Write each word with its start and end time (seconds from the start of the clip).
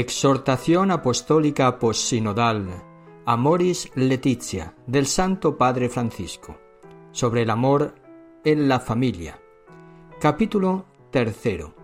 Exhortación 0.00 0.92
Apostólica 0.92 1.76
Possinodal 1.80 2.68
Amoris 3.26 3.90
Letizia 3.96 4.72
del 4.86 5.06
Santo 5.06 5.58
Padre 5.58 5.88
Francisco 5.88 6.56
sobre 7.10 7.42
el 7.42 7.50
amor 7.50 7.96
en 8.44 8.68
la 8.68 8.78
familia. 8.78 9.40
Capítulo 10.20 10.84
tercero. 11.10 11.74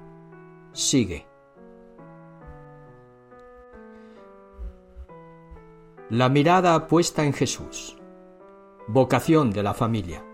Sigue. 0.71 1.27
La 6.11 6.29
mirada 6.29 6.87
puesta 6.87 7.25
en 7.25 7.33
Jesús. 7.33 7.99
Vocación 8.87 9.51
de 9.51 9.65
la 9.65 9.75
familia. 9.75 10.25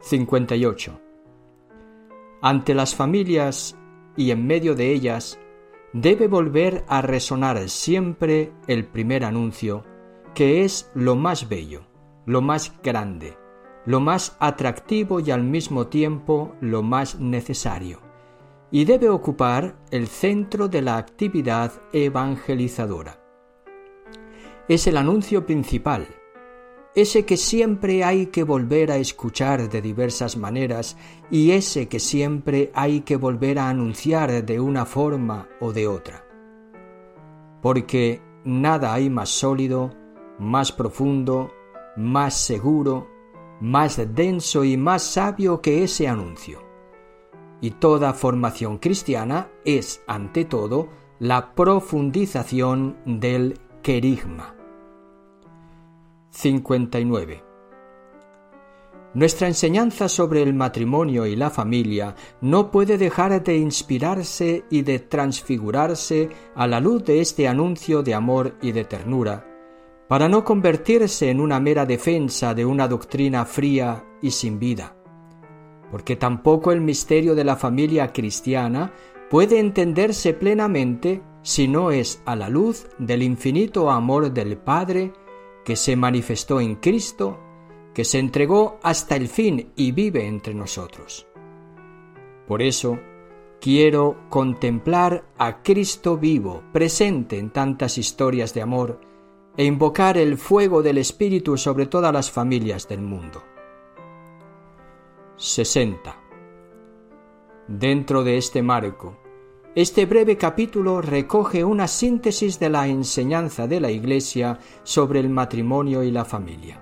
58. 0.00 1.00
Ante 2.42 2.74
las 2.74 2.94
familias 2.94 3.74
y 4.18 4.32
en 4.32 4.46
medio 4.46 4.74
de 4.74 4.92
ellas 4.92 5.38
debe 5.92 6.28
volver 6.28 6.84
a 6.88 7.02
resonar 7.02 7.68
siempre 7.68 8.52
el 8.66 8.86
primer 8.86 9.24
anuncio, 9.24 9.84
que 10.34 10.64
es 10.64 10.90
lo 10.94 11.16
más 11.16 11.48
bello, 11.48 11.82
lo 12.26 12.42
más 12.42 12.74
grande, 12.82 13.36
lo 13.86 14.00
más 14.00 14.36
atractivo 14.40 15.20
y 15.20 15.30
al 15.30 15.44
mismo 15.44 15.86
tiempo 15.86 16.54
lo 16.60 16.82
más 16.82 17.18
necesario, 17.20 18.00
y 18.70 18.84
debe 18.84 19.08
ocupar 19.08 19.76
el 19.90 20.08
centro 20.08 20.68
de 20.68 20.82
la 20.82 20.98
actividad 20.98 21.72
evangelizadora. 21.92 23.22
Es 24.68 24.86
el 24.88 24.96
anuncio 24.96 25.46
principal, 25.46 26.08
ese 26.96 27.26
que 27.26 27.36
siempre 27.36 28.04
hay 28.04 28.28
que 28.28 28.42
volver 28.42 28.90
a 28.90 28.96
escuchar 28.96 29.68
de 29.68 29.82
diversas 29.82 30.38
maneras 30.38 30.96
y 31.30 31.50
ese 31.50 31.88
que 31.88 32.00
siempre 32.00 32.72
hay 32.74 33.02
que 33.02 33.16
volver 33.16 33.58
a 33.58 33.68
anunciar 33.68 34.46
de 34.46 34.58
una 34.58 34.86
forma 34.86 35.46
o 35.60 35.74
de 35.74 35.86
otra. 35.86 36.24
Porque 37.60 38.22
nada 38.44 38.94
hay 38.94 39.10
más 39.10 39.28
sólido, 39.28 39.92
más 40.38 40.72
profundo, 40.72 41.52
más 41.98 42.34
seguro, 42.34 43.08
más 43.60 44.00
denso 44.14 44.64
y 44.64 44.78
más 44.78 45.02
sabio 45.02 45.60
que 45.60 45.84
ese 45.84 46.08
anuncio. 46.08 46.62
Y 47.60 47.72
toda 47.72 48.14
formación 48.14 48.78
cristiana 48.78 49.50
es, 49.66 50.00
ante 50.06 50.46
todo, 50.46 50.88
la 51.18 51.54
profundización 51.54 52.96
del 53.04 53.60
querigma. 53.82 54.55
59. 56.36 57.42
Nuestra 59.14 59.48
enseñanza 59.48 60.06
sobre 60.06 60.42
el 60.42 60.52
matrimonio 60.52 61.24
y 61.24 61.34
la 61.34 61.48
familia 61.48 62.14
no 62.42 62.70
puede 62.70 62.98
dejar 62.98 63.42
de 63.42 63.56
inspirarse 63.56 64.64
y 64.70 64.82
de 64.82 64.98
transfigurarse 64.98 66.28
a 66.54 66.66
la 66.66 66.78
luz 66.78 67.04
de 67.06 67.22
este 67.22 67.48
anuncio 67.48 68.02
de 68.02 68.12
amor 68.12 68.54
y 68.60 68.72
de 68.72 68.84
ternura, 68.84 69.46
para 70.08 70.28
no 70.28 70.44
convertirse 70.44 71.30
en 71.30 71.40
una 71.40 71.58
mera 71.58 71.86
defensa 71.86 72.52
de 72.52 72.66
una 72.66 72.86
doctrina 72.86 73.46
fría 73.46 74.04
y 74.20 74.30
sin 74.30 74.58
vida. 74.58 74.94
Porque 75.90 76.16
tampoco 76.16 76.70
el 76.70 76.82
misterio 76.82 77.34
de 77.34 77.44
la 77.44 77.56
familia 77.56 78.12
cristiana 78.12 78.92
puede 79.30 79.58
entenderse 79.58 80.34
plenamente 80.34 81.22
si 81.40 81.66
no 81.66 81.90
es 81.92 82.20
a 82.26 82.36
la 82.36 82.50
luz 82.50 82.88
del 82.98 83.22
infinito 83.22 83.90
amor 83.90 84.30
del 84.30 84.58
Padre 84.58 85.14
que 85.66 85.74
se 85.74 85.96
manifestó 85.96 86.60
en 86.60 86.76
Cristo, 86.76 87.40
que 87.92 88.04
se 88.04 88.20
entregó 88.20 88.78
hasta 88.84 89.16
el 89.16 89.26
fin 89.26 89.72
y 89.74 89.90
vive 89.90 90.24
entre 90.28 90.54
nosotros. 90.54 91.26
Por 92.46 92.62
eso, 92.62 93.00
quiero 93.60 94.16
contemplar 94.28 95.24
a 95.38 95.64
Cristo 95.64 96.18
vivo, 96.18 96.62
presente 96.72 97.40
en 97.40 97.50
tantas 97.50 97.98
historias 97.98 98.54
de 98.54 98.62
amor, 98.62 99.00
e 99.56 99.64
invocar 99.64 100.18
el 100.18 100.38
fuego 100.38 100.84
del 100.84 100.98
Espíritu 100.98 101.56
sobre 101.56 101.86
todas 101.86 102.12
las 102.12 102.30
familias 102.30 102.86
del 102.86 103.00
mundo. 103.00 103.42
60. 105.34 106.16
Dentro 107.66 108.22
de 108.22 108.36
este 108.36 108.62
marco, 108.62 109.18
este 109.76 110.06
breve 110.06 110.38
capítulo 110.38 111.02
recoge 111.02 111.62
una 111.62 111.86
síntesis 111.86 112.58
de 112.58 112.70
la 112.70 112.88
enseñanza 112.88 113.66
de 113.66 113.78
la 113.78 113.90
Iglesia 113.90 114.58
sobre 114.84 115.20
el 115.20 115.28
matrimonio 115.28 116.02
y 116.02 116.10
la 116.10 116.24
familia. 116.24 116.80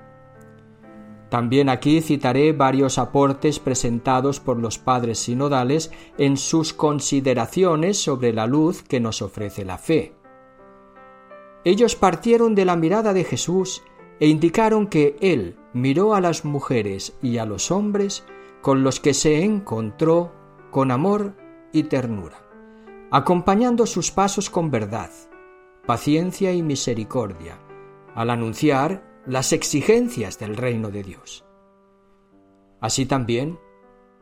También 1.28 1.69
aquí 1.71 2.00
citaré 2.03 2.53
varios 2.53 2.99
aportes 2.99 3.59
presentados 3.59 4.38
por 4.38 4.59
los 4.59 4.78
padres 4.78 5.19
sinodales 5.19 5.91
en 6.19 6.37
sus 6.37 6.72
consideraciones 6.72 7.99
sobre 7.99 8.33
la 8.33 8.47
luz 8.47 8.84
que 8.84 9.00
nos 9.00 9.22
ofrece 9.22 9.65
la 9.65 9.77
fe. 9.77 10.15
Ellos 11.65 11.97
partieron 11.97 12.54
de 12.54 12.65
la 12.65 12.77
mirada 12.77 13.12
de 13.12 13.25
Jesús 13.25 13.83
e 14.21 14.28
indicaron 14.28 14.87
que 14.87 15.16
Él 15.21 15.56
miró 15.72 16.15
a 16.15 16.21
las 16.21 16.44
mujeres 16.44 17.16
y 17.21 17.38
a 17.38 17.44
los 17.44 17.72
hombres 17.72 18.25
con 18.62 18.84
los 18.84 19.00
que 19.00 19.15
se 19.15 19.43
encontró 19.43 20.33
con 20.71 20.93
amor 20.93 21.34
y 21.72 21.83
ternura 21.83 22.44
acompañando 23.15 23.87
sus 23.87 24.11
pasos 24.11 24.51
con 24.51 24.73
verdad, 24.73 25.09
paciencia 25.87 26.53
y 26.53 26.65
misericordia, 26.65 27.61
al 28.13 28.29
anunciar 28.29 29.23
las 29.25 29.53
exigencias 29.53 30.41
del 30.41 30.57
reino 30.57 30.91
de 30.91 31.05
Dios. 31.05 31.45
Así 32.81 33.07
también, 33.07 33.57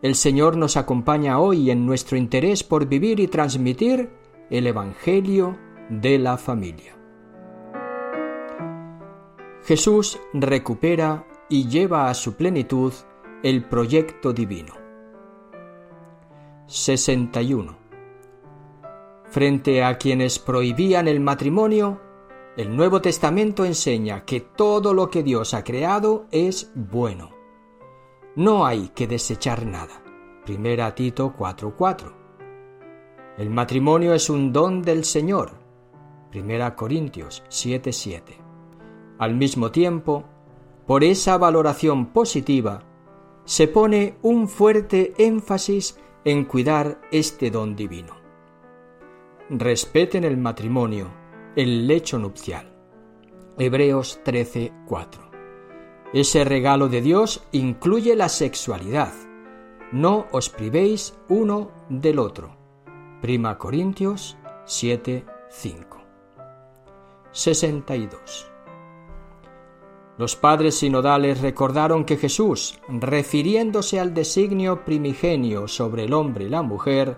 el 0.03 0.15
Señor 0.15 0.59
nos 0.59 0.77
acompaña 0.77 1.39
hoy 1.41 1.71
en 1.71 1.87
nuestro 1.87 2.19
interés 2.19 2.63
por 2.63 2.87
vivir 2.87 3.19
y 3.19 3.29
transmitir 3.29 4.11
el 4.51 4.67
Evangelio 4.67 5.57
de 5.89 6.19
la 6.19 6.37
familia. 6.37 6.95
Jesús 9.65 10.21
recupera 10.35 11.27
y 11.49 11.67
lleva 11.67 12.11
a 12.11 12.15
su 12.15 12.35
plenitud 12.35 12.93
el 13.43 13.65
proyecto 13.65 14.35
divino. 14.35 14.75
61. 16.67 17.82
Frente 19.33 19.83
a 19.83 19.97
quienes 19.97 20.39
prohibían 20.39 21.09
el 21.09 21.19
matrimonio, 21.19 21.99
el 22.55 22.77
Nuevo 22.77 23.01
Testamento 23.01 23.65
enseña 23.65 24.27
que 24.27 24.41
todo 24.41 24.93
lo 24.93 25.09
que 25.09 25.23
Dios 25.23 25.55
ha 25.55 25.65
creado 25.65 26.27
es 26.31 26.71
bueno. 26.75 27.31
No 28.37 28.67
hay 28.67 28.91
que 28.95 29.07
desechar 29.07 29.65
nada. 29.65 30.03
Primera 30.45 30.95
Tito 30.95 31.33
4:4. 31.35 32.13
El 33.39 33.49
matrimonio 33.49 34.13
es 34.13 34.29
un 34.29 34.53
don 34.53 34.83
del 34.83 35.03
Señor. 35.03 35.53
Primera 36.31 36.77
Corintios 36.77 37.43
7:7. 37.49 38.37
Al 39.17 39.35
mismo 39.35 39.71
tiempo, 39.71 40.25
por 40.87 41.05
esa 41.05 41.39
valoración 41.39 42.13
positiva, 42.13 42.83
se 43.47 43.67
pone 43.67 44.19
un 44.21 44.47
fuerte 44.47 45.15
énfasis 45.17 45.99
en 46.23 46.45
cuidar 46.45 47.01
este 47.11 47.51
don 47.51 47.75
divino 47.75 48.22
respeten 49.59 50.25
el 50.25 50.39
matrimonio, 50.39 51.13
el 51.57 51.87
lecho 51.87 52.19
nupcial. 52.19 52.73
Hebreos 53.59 54.21
13:4. 54.25 55.31
Ese 56.15 56.45
regalo 56.45 56.89
de 56.89 57.03
Dios 57.03 57.47
incluye 57.53 58.17
la 58.17 58.31
sexualidad. 58.31 59.13
No 59.93 60.27
os 60.33 60.49
privéis 60.49 61.15
uno 61.29 61.71
del 61.91 62.19
otro. 62.19 62.57
Prima 63.21 63.59
Corintios 63.59 64.39
7:5. 64.65 66.03
62. 67.33 68.51
Los 70.17 70.35
padres 70.37 70.77
sinodales 70.77 71.43
recordaron 71.43 72.05
que 72.05 72.17
Jesús, 72.17 72.81
refiriéndose 72.89 74.01
al 74.01 74.15
designio 74.15 74.85
primigenio 74.85 75.69
sobre 75.69 76.05
el 76.05 76.15
hombre 76.15 76.47
y 76.47 76.49
la 76.49 76.63
mujer, 76.63 77.17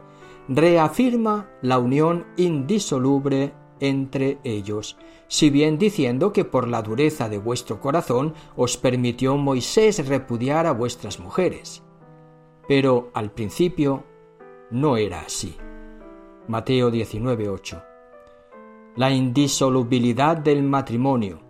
reafirma 0.49 1.49
la 1.63 1.79
unión 1.79 2.27
indisoluble 2.37 3.55
entre 3.81 4.39
ellos, 4.45 4.97
si 5.27 5.51
bien 5.51 5.79
diciendo 5.79 6.33
que 6.33 6.45
por 6.45 6.69
la 6.69 6.83
dureza 6.83 7.29
de 7.29 7.39
vuestro 7.39 7.81
corazón 7.81 8.35
os 8.57 8.77
permitió 8.77 9.37
Moisés 9.37 10.07
repudiar 10.07 10.67
a 10.67 10.73
vuestras 10.73 11.19
mujeres. 11.19 11.83
Pero 12.69 13.11
al 13.15 13.33
principio 13.33 14.05
no 14.71 14.97
era 14.97 15.21
así. 15.21 15.57
Mateo 16.49 16.91
19:8. 16.91 17.83
La 18.97 19.11
indisolubilidad 19.11 20.37
del 20.37 20.63
matrimonio, 20.63 21.41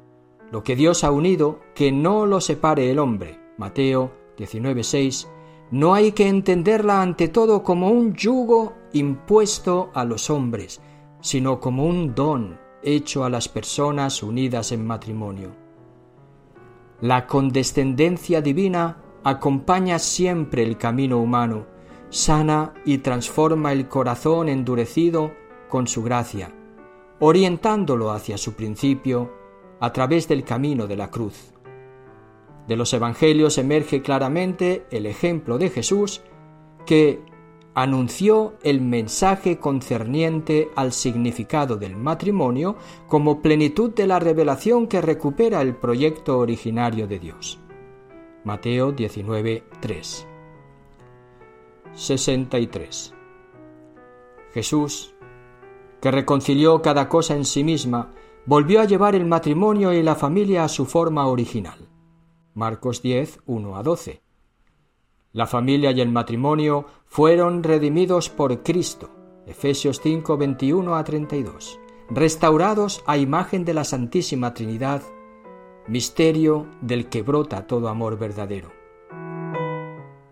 lo 0.50 0.62
que 0.62 0.76
Dios 0.76 1.04
ha 1.04 1.10
unido, 1.10 1.60
que 1.74 1.92
no 1.92 2.26
lo 2.26 2.40
separe 2.40 2.90
el 2.90 2.98
hombre. 2.98 3.38
Mateo 3.58 4.12
19:6 4.36 5.28
no 5.70 5.94
hay 5.94 6.12
que 6.12 6.28
entenderla 6.28 7.02
ante 7.02 7.28
todo 7.28 7.62
como 7.62 7.90
un 7.90 8.14
yugo 8.14 8.72
impuesto 8.94 9.90
a 9.94 10.04
los 10.04 10.30
hombres, 10.30 10.80
sino 11.20 11.60
como 11.60 11.86
un 11.86 12.14
don 12.14 12.58
hecho 12.82 13.24
a 13.24 13.30
las 13.30 13.48
personas 13.48 14.22
unidas 14.22 14.72
en 14.72 14.86
matrimonio. 14.86 15.50
La 17.00 17.26
condescendencia 17.26 18.40
divina 18.40 18.98
acompaña 19.24 19.98
siempre 19.98 20.62
el 20.62 20.78
camino 20.78 21.18
humano, 21.18 21.66
sana 22.08 22.72
y 22.84 22.98
transforma 22.98 23.72
el 23.72 23.88
corazón 23.88 24.48
endurecido 24.48 25.32
con 25.68 25.86
su 25.86 26.02
gracia, 26.02 26.52
orientándolo 27.18 28.10
hacia 28.10 28.38
su 28.38 28.54
principio 28.54 29.32
a 29.80 29.92
través 29.92 30.28
del 30.28 30.44
camino 30.44 30.86
de 30.86 30.96
la 30.96 31.10
cruz. 31.10 31.52
De 32.68 32.76
los 32.76 32.92
Evangelios 32.94 33.58
emerge 33.58 34.00
claramente 34.00 34.86
el 34.90 35.06
ejemplo 35.06 35.58
de 35.58 35.70
Jesús 35.70 36.22
que 36.86 37.22
anunció 37.74 38.54
el 38.62 38.80
mensaje 38.80 39.58
concerniente 39.58 40.70
al 40.76 40.92
significado 40.92 41.76
del 41.76 41.96
matrimonio 41.96 42.76
como 43.08 43.42
plenitud 43.42 43.92
de 43.94 44.06
la 44.06 44.20
revelación 44.20 44.86
que 44.86 45.00
recupera 45.00 45.60
el 45.60 45.74
proyecto 45.74 46.38
originario 46.38 47.08
de 47.08 47.18
Dios. 47.18 47.58
Mateo 48.44 48.92
19, 48.92 49.64
63. 51.94 53.14
Jesús, 54.52 55.14
que 56.00 56.10
reconcilió 56.10 56.80
cada 56.80 57.08
cosa 57.08 57.34
en 57.34 57.44
sí 57.44 57.64
misma, 57.64 58.12
volvió 58.46 58.80
a 58.80 58.84
llevar 58.84 59.14
el 59.14 59.24
matrimonio 59.24 59.92
y 59.92 60.02
la 60.02 60.14
familia 60.14 60.64
a 60.64 60.68
su 60.68 60.86
forma 60.86 61.26
original. 61.26 61.88
Marcos 62.54 63.02
10, 63.02 63.40
1 63.46 63.76
a 63.76 63.82
12. 63.82 64.23
La 65.34 65.48
familia 65.48 65.90
y 65.90 66.00
el 66.00 66.10
matrimonio 66.12 66.86
fueron 67.06 67.64
redimidos 67.64 68.30
por 68.30 68.62
Cristo. 68.62 69.10
Efesios 69.48 70.00
5, 70.00 70.36
21 70.36 70.94
a 70.94 71.02
32. 71.02 71.80
Restaurados 72.08 73.02
a 73.04 73.18
imagen 73.18 73.64
de 73.64 73.74
la 73.74 73.82
Santísima 73.82 74.54
Trinidad, 74.54 75.02
misterio 75.88 76.68
del 76.80 77.08
que 77.08 77.22
brota 77.22 77.66
todo 77.66 77.88
amor 77.88 78.16
verdadero. 78.16 78.70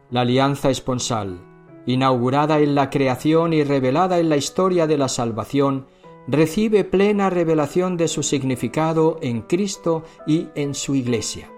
La 0.08 0.20
alianza 0.20 0.70
esponsal, 0.70 1.40
inaugurada 1.84 2.60
en 2.60 2.76
la 2.76 2.88
creación 2.88 3.54
y 3.54 3.64
revelada 3.64 4.20
en 4.20 4.28
la 4.28 4.36
historia 4.36 4.86
de 4.86 4.98
la 4.98 5.08
salvación, 5.08 5.88
recibe 6.28 6.84
plena 6.84 7.28
revelación 7.28 7.96
de 7.96 8.06
su 8.06 8.22
significado 8.22 9.18
en 9.20 9.42
Cristo 9.42 10.04
y 10.28 10.46
en 10.54 10.74
su 10.74 10.94
Iglesia. 10.94 11.50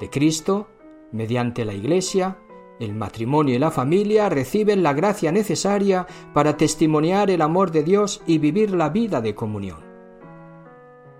De 0.00 0.10
Cristo 0.10 0.66
Mediante 1.12 1.64
la 1.64 1.72
Iglesia, 1.72 2.38
el 2.78 2.94
matrimonio 2.94 3.54
y 3.54 3.58
la 3.58 3.70
familia 3.70 4.28
reciben 4.28 4.82
la 4.82 4.92
gracia 4.92 5.32
necesaria 5.32 6.06
para 6.34 6.56
testimoniar 6.56 7.30
el 7.30 7.40
amor 7.40 7.70
de 7.70 7.82
Dios 7.82 8.22
y 8.26 8.38
vivir 8.38 8.72
la 8.72 8.90
vida 8.90 9.20
de 9.20 9.34
comunión. 9.34 9.78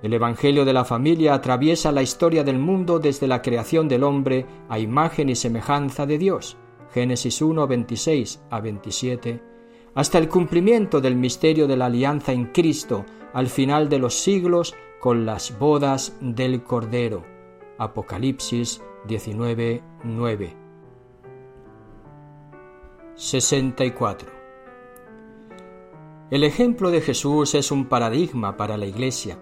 El 0.03 0.13
Evangelio 0.13 0.65
de 0.65 0.75
la 0.75 0.85
familia 0.85 1.35
atraviesa 1.35 1.91
la 1.93 2.03
historia 2.03 2.45
del 2.45 2.59
mundo 2.59 2.99
desde 2.99 3.27
la 3.27 3.41
creación 3.41 3.89
del 3.89 4.05
hombre 4.05 4.45
a 4.69 4.79
imagen 4.79 5.31
y 5.31 5.35
semejanza 5.35 6.05
de 6.05 6.19
Dios, 6.19 6.59
Génesis 6.93 7.41
1, 7.41 7.67
26 7.67 8.43
a 8.51 8.61
27, 8.61 9.43
hasta 9.95 10.19
el 10.19 10.29
cumplimiento 10.29 11.01
del 11.01 11.17
misterio 11.17 11.67
de 11.67 11.77
la 11.77 11.87
alianza 11.87 12.33
en 12.33 12.47
Cristo 12.47 13.07
al 13.33 13.47
final 13.47 13.89
de 13.89 13.99
los 13.99 14.15
siglos 14.15 14.75
con 15.01 15.25
las 15.25 15.59
bodas 15.59 16.17
del 16.21 16.63
Cordero, 16.63 17.25
Apocalipsis 17.79 18.83
19, 19.07 19.83
64. 23.15 24.31
El 26.31 26.43
ejemplo 26.43 26.91
de 26.91 27.03
Jesús 27.03 27.55
es 27.55 27.71
un 27.71 27.85
paradigma 27.85 28.57
para 28.57 28.79
la 28.79 28.87
Iglesia. 28.87 29.39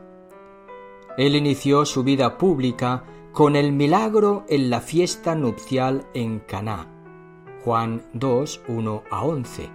Él 1.16 1.36
inició 1.36 1.84
su 1.84 2.02
vida 2.02 2.36
pública 2.36 3.04
con 3.32 3.54
el 3.54 3.70
milagro 3.70 4.44
en 4.48 4.68
la 4.68 4.80
fiesta 4.80 5.36
nupcial 5.36 6.08
en 6.12 6.40
Caná. 6.40 6.90
Juan 7.64 8.02
2, 8.14 8.62
1 8.66 9.02
a 9.12 9.24
11. 9.24 9.70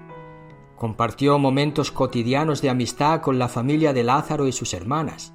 Compartió 0.75 1.39
momentos 1.39 1.91
cotidianos 1.91 2.61
de 2.61 2.69
amistad 2.69 3.21
con 3.21 3.39
la 3.39 3.47
familia 3.47 3.93
de 3.93 4.03
Lázaro 4.03 4.47
y 4.47 4.51
sus 4.51 4.73
hermanas. 4.73 5.31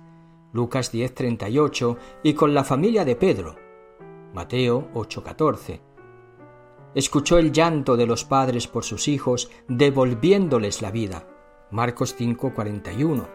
Lucas 0.54 0.92
10, 0.92 1.14
38 1.14 1.98
y 2.22 2.34
con 2.34 2.54
la 2.54 2.62
familia 2.62 3.04
de 3.04 3.16
Pedro. 3.16 3.56
Mateo 4.32 4.88
8:14. 4.94 5.80
Escuchó 6.94 7.38
el 7.38 7.50
llanto 7.50 7.96
de 7.96 8.06
los 8.06 8.24
padres 8.24 8.68
por 8.68 8.84
sus 8.84 9.08
hijos, 9.08 9.50
devolviéndoles 9.66 10.80
la 10.80 10.92
vida. 10.92 11.26
Marcos 11.72 12.14
5:41, 12.16 13.28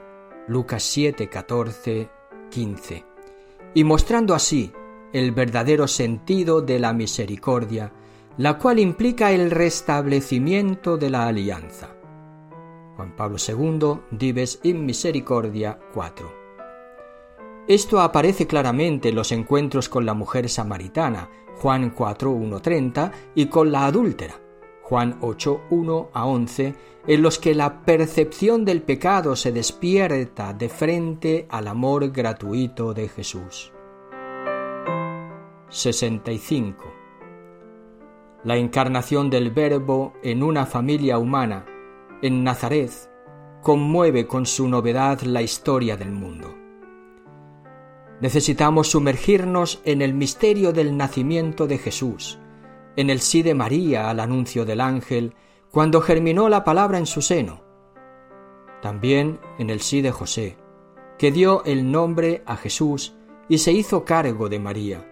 Lucas 0.48 0.82
7:14, 0.82 2.10
15. 2.50 3.06
Y 3.74 3.84
mostrando 3.84 4.34
así 4.34 4.72
el 5.12 5.34
verdadero 5.34 5.90
sentido 5.90 6.62
de 6.62 6.80
la 6.80 6.94
misericordia, 6.94 7.92
la 8.38 8.58
cual 8.58 8.80
implica 8.80 9.34
el 9.34 9.52
restablecimiento 9.52 10.96
de 10.96 11.10
la 11.10 11.28
alianza. 11.28 11.98
Juan 12.96 13.14
Pablo 13.18 13.36
II, 13.46 14.00
Dives 14.10 14.62
in 14.64 14.86
Misericordia 14.86 15.78
4. 15.94 16.39
Esto 17.70 18.02
aparece 18.02 18.48
claramente 18.48 19.10
en 19.10 19.16
los 19.16 19.32
encuentros 19.32 19.90
con 19.90 20.04
la 20.04 20.16
mujer 20.16 20.50
samaritana, 20.50 21.30
Juan 21.62 21.92
4, 21.92 22.32
1, 22.32 22.60
30, 22.62 23.12
y 23.36 23.46
con 23.46 23.72
la 23.72 23.86
adúltera, 23.86 24.42
Juan 24.82 25.20
8, 25.22 25.62
1 25.70 26.10
a 26.12 26.26
11, 26.26 26.74
en 27.06 27.22
los 27.22 27.38
que 27.38 27.54
la 27.54 27.86
percepción 27.86 28.66
del 28.66 28.82
pecado 28.82 29.36
se 29.36 29.52
despierta 29.52 30.52
de 30.52 30.68
frente 30.68 31.46
al 31.48 31.68
amor 31.68 32.10
gratuito 32.10 32.96
de 32.96 33.08
Jesús. 33.08 33.72
65. 35.70 36.86
La 38.46 38.58
encarnación 38.58 39.30
del 39.30 39.52
Verbo 39.52 40.14
en 40.24 40.42
una 40.42 40.66
familia 40.66 41.20
humana, 41.20 41.68
en 42.24 42.44
Nazaret, 42.44 42.90
conmueve 43.62 44.26
con 44.26 44.48
su 44.48 44.68
novedad 44.68 45.22
la 45.22 45.44
historia 45.44 45.96
del 45.96 46.14
mundo. 46.14 46.69
Necesitamos 48.22 48.92
sumergirnos 48.92 49.82
en 49.86 50.02
el 50.02 50.14
misterio 50.14 50.74
del 50.74 50.98
nacimiento 50.98 51.68
de 51.68 51.78
Jesús, 51.78 52.38
en 52.96 53.10
el 53.10 53.22
sí 53.22 53.44
de 53.44 53.54
María 53.54 54.10
al 54.10 54.20
anuncio 54.20 54.66
del 54.66 54.82
ángel, 54.82 55.36
cuando 55.72 56.02
germinó 56.02 56.50
la 56.50 56.64
palabra 56.64 56.98
en 56.98 57.06
su 57.06 57.22
seno. 57.22 57.64
También 58.82 59.40
en 59.58 59.70
el 59.70 59.80
sí 59.80 60.02
de 60.02 60.12
José, 60.12 60.58
que 61.18 61.32
dio 61.32 61.64
el 61.64 61.92
nombre 61.92 62.44
a 62.46 62.56
Jesús 62.58 63.16
y 63.48 63.60
se 63.60 63.72
hizo 63.72 64.04
cargo 64.04 64.50
de 64.50 64.60
María. 64.60 65.06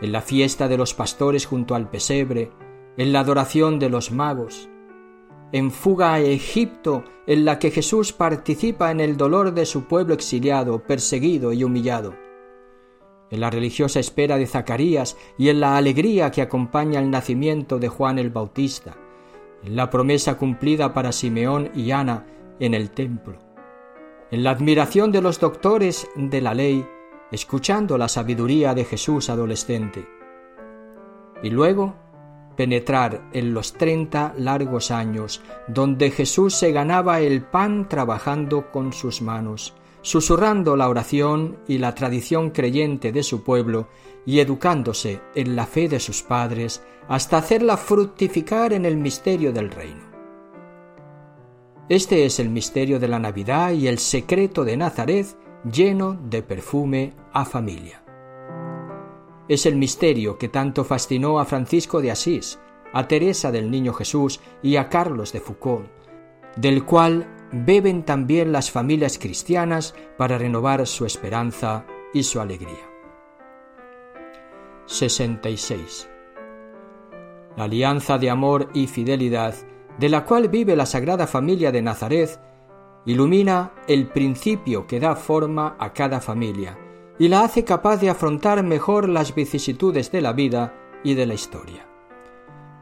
En 0.00 0.12
la 0.12 0.22
fiesta 0.22 0.68
de 0.68 0.78
los 0.78 0.94
pastores 0.94 1.46
junto 1.46 1.74
al 1.74 1.90
pesebre, 1.90 2.50
en 2.96 3.12
la 3.12 3.20
adoración 3.20 3.78
de 3.78 3.90
los 3.90 4.12
magos, 4.12 4.70
en 5.52 5.70
Fuga 5.70 6.14
a 6.14 6.20
Egipto, 6.20 7.04
en 7.26 7.44
la 7.44 7.58
que 7.58 7.70
Jesús 7.70 8.12
participa 8.12 8.90
en 8.90 9.00
el 9.00 9.16
dolor 9.16 9.54
de 9.54 9.66
su 9.66 9.84
pueblo 9.84 10.14
exiliado, 10.14 10.82
perseguido 10.82 11.52
y 11.52 11.64
humillado, 11.64 12.14
en 13.30 13.40
la 13.40 13.50
religiosa 13.50 14.00
espera 14.00 14.36
de 14.36 14.46
Zacarías 14.46 15.16
y 15.36 15.48
en 15.48 15.60
la 15.60 15.76
alegría 15.76 16.30
que 16.30 16.42
acompaña 16.42 17.00
el 17.00 17.10
nacimiento 17.10 17.78
de 17.78 17.88
Juan 17.88 18.18
el 18.18 18.30
Bautista, 18.30 18.96
en 19.62 19.76
la 19.76 19.90
promesa 19.90 20.36
cumplida 20.36 20.92
para 20.92 21.12
Simeón 21.12 21.70
y 21.74 21.90
Ana 21.90 22.26
en 22.60 22.74
el 22.74 22.90
templo, 22.90 23.38
en 24.30 24.44
la 24.44 24.50
admiración 24.50 25.12
de 25.12 25.22
los 25.22 25.40
doctores 25.40 26.08
de 26.14 26.40
la 26.40 26.54
ley, 26.54 26.86
escuchando 27.30 27.98
la 27.98 28.08
sabiduría 28.08 28.74
de 28.74 28.84
Jesús 28.84 29.30
adolescente, 29.30 30.06
y 31.42 31.50
luego 31.50 31.94
penetrar 32.58 33.22
en 33.32 33.54
los 33.54 33.74
treinta 33.74 34.34
largos 34.36 34.90
años 34.90 35.40
donde 35.68 36.10
Jesús 36.10 36.56
se 36.56 36.72
ganaba 36.72 37.20
el 37.20 37.42
pan 37.42 37.88
trabajando 37.88 38.72
con 38.72 38.92
sus 38.92 39.22
manos, 39.22 39.74
susurrando 40.02 40.76
la 40.76 40.88
oración 40.88 41.60
y 41.68 41.78
la 41.78 41.94
tradición 41.94 42.50
creyente 42.50 43.12
de 43.12 43.22
su 43.22 43.44
pueblo 43.44 43.86
y 44.26 44.40
educándose 44.40 45.20
en 45.36 45.54
la 45.54 45.66
fe 45.66 45.88
de 45.88 46.00
sus 46.00 46.24
padres 46.24 46.82
hasta 47.06 47.38
hacerla 47.38 47.76
fructificar 47.76 48.72
en 48.72 48.86
el 48.86 48.96
misterio 48.96 49.52
del 49.52 49.70
reino. 49.70 50.08
Este 51.88 52.24
es 52.24 52.40
el 52.40 52.48
misterio 52.48 52.98
de 52.98 53.06
la 53.06 53.20
Navidad 53.20 53.70
y 53.70 53.86
el 53.86 53.98
secreto 53.98 54.64
de 54.64 54.76
Nazaret 54.76 55.28
lleno 55.70 56.18
de 56.28 56.42
perfume 56.42 57.14
a 57.32 57.44
familia 57.44 58.02
es 59.48 59.64
el 59.66 59.76
misterio 59.76 60.38
que 60.38 60.48
tanto 60.48 60.84
fascinó 60.84 61.40
a 61.40 61.44
Francisco 61.44 62.00
de 62.00 62.10
Asís, 62.10 62.58
a 62.92 63.08
Teresa 63.08 63.50
del 63.50 63.70
Niño 63.70 63.92
Jesús 63.92 64.40
y 64.62 64.76
a 64.76 64.88
Carlos 64.88 65.32
de 65.32 65.40
Foucault, 65.40 65.88
del 66.56 66.84
cual 66.84 67.26
beben 67.52 68.04
también 68.04 68.52
las 68.52 68.70
familias 68.70 69.18
cristianas 69.18 69.94
para 70.16 70.38
renovar 70.38 70.86
su 70.86 71.06
esperanza 71.06 71.86
y 72.12 72.22
su 72.22 72.40
alegría. 72.40 72.86
66. 74.86 76.08
La 77.56 77.64
alianza 77.64 78.18
de 78.18 78.30
amor 78.30 78.70
y 78.74 78.86
fidelidad 78.86 79.54
de 79.98 80.08
la 80.08 80.24
cual 80.24 80.48
vive 80.48 80.76
la 80.76 80.86
Sagrada 80.86 81.26
Familia 81.26 81.72
de 81.72 81.82
Nazaret 81.82 82.40
ilumina 83.04 83.72
el 83.88 84.08
principio 84.08 84.86
que 84.86 85.00
da 85.00 85.16
forma 85.16 85.76
a 85.78 85.92
cada 85.92 86.20
familia 86.20 86.78
y 87.18 87.28
la 87.28 87.42
hace 87.42 87.64
capaz 87.64 87.96
de 87.98 88.10
afrontar 88.10 88.62
mejor 88.62 89.08
las 89.08 89.34
vicisitudes 89.34 90.12
de 90.12 90.20
la 90.20 90.32
vida 90.32 90.74
y 91.02 91.14
de 91.14 91.26
la 91.26 91.34
historia. 91.34 91.86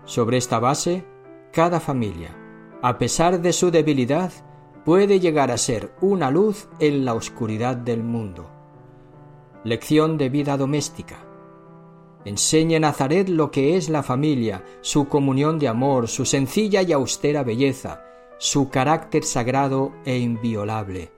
Sobre 0.05 0.37
esta 0.37 0.59
base, 0.59 1.05
cada 1.52 1.81
familia, 1.81 2.37
a 2.83 2.99
pesar 2.99 3.40
de 3.40 3.52
su 3.52 3.71
debilidad, 3.71 4.33
puede 4.85 5.19
llegar 5.19 5.50
a 5.50 5.57
ser 5.57 5.93
una 6.00 6.31
luz 6.31 6.69
en 6.78 7.05
la 7.05 7.14
oscuridad 7.14 7.76
del 7.76 8.05
mundo. 8.05 8.50
Lección 9.64 10.16
de 10.16 10.28
vida 10.28 10.57
doméstica. 10.57 11.16
Enseñe 12.25 12.78
Nazaret 12.78 13.28
lo 13.28 13.50
que 13.50 13.76
es 13.76 13.88
la 13.88 14.02
familia, 14.02 14.64
su 14.81 15.09
comunión 15.09 15.59
de 15.59 15.69
amor, 15.69 16.09
su 16.09 16.25
sencilla 16.25 16.83
y 16.83 16.93
austera 16.93 17.43
belleza, 17.43 18.05
su 18.38 18.69
carácter 18.69 19.25
sagrado 19.25 19.93
e 20.05 20.19
inviolable. 20.19 21.11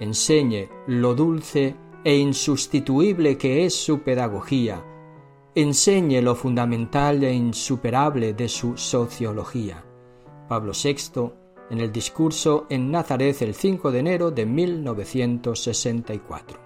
Enseñe 0.00 0.68
lo 0.86 1.14
dulce 1.14 1.76
e 2.06 2.16
insustituible 2.16 3.36
que 3.36 3.66
es 3.66 3.74
su 3.74 4.00
pedagogía. 4.02 4.82
Enseñe 5.56 6.22
lo 6.22 6.36
fundamental 6.36 7.24
e 7.24 7.32
insuperable 7.32 8.32
de 8.32 8.48
su 8.48 8.76
sociología. 8.76 9.84
Pablo 10.48 10.70
VI 10.70 11.32
en 11.68 11.80
el 11.80 11.90
discurso 11.90 12.66
en 12.70 12.92
Nazaret 12.92 13.42
el 13.42 13.56
5 13.56 13.90
de 13.90 13.98
enero 13.98 14.30
de 14.30 14.46
1964. 14.46 16.60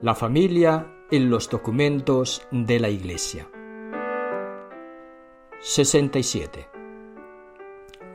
La 0.00 0.14
familia 0.14 0.90
en 1.10 1.28
los 1.28 1.50
documentos 1.50 2.48
de 2.50 2.80
la 2.80 2.88
Iglesia. 2.88 3.46
67. 5.60 6.66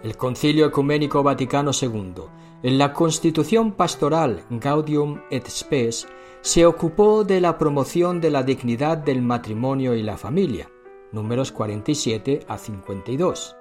El 0.02 0.18
Concilio 0.18 0.66
Ecuménico 0.66 1.22
Vaticano 1.22 1.70
II, 1.80 2.24
en 2.64 2.78
la 2.78 2.94
Constitución 2.94 3.72
Pastoral 3.72 4.44
Gaudium 4.50 5.22
et 5.32 5.48
Spes, 5.48 6.08
se 6.42 6.66
ocupó 6.66 7.24
de 7.24 7.42
la 7.42 7.58
promoción 7.58 8.22
de 8.22 8.30
la 8.30 8.44
dignidad 8.44 8.98
del 8.98 9.22
matrimonio 9.22 9.96
y 9.96 10.04
la 10.04 10.18
familia, 10.18 10.70
números 11.12 11.52
47 11.52 12.42
a 12.48 12.58
52. 12.58 13.56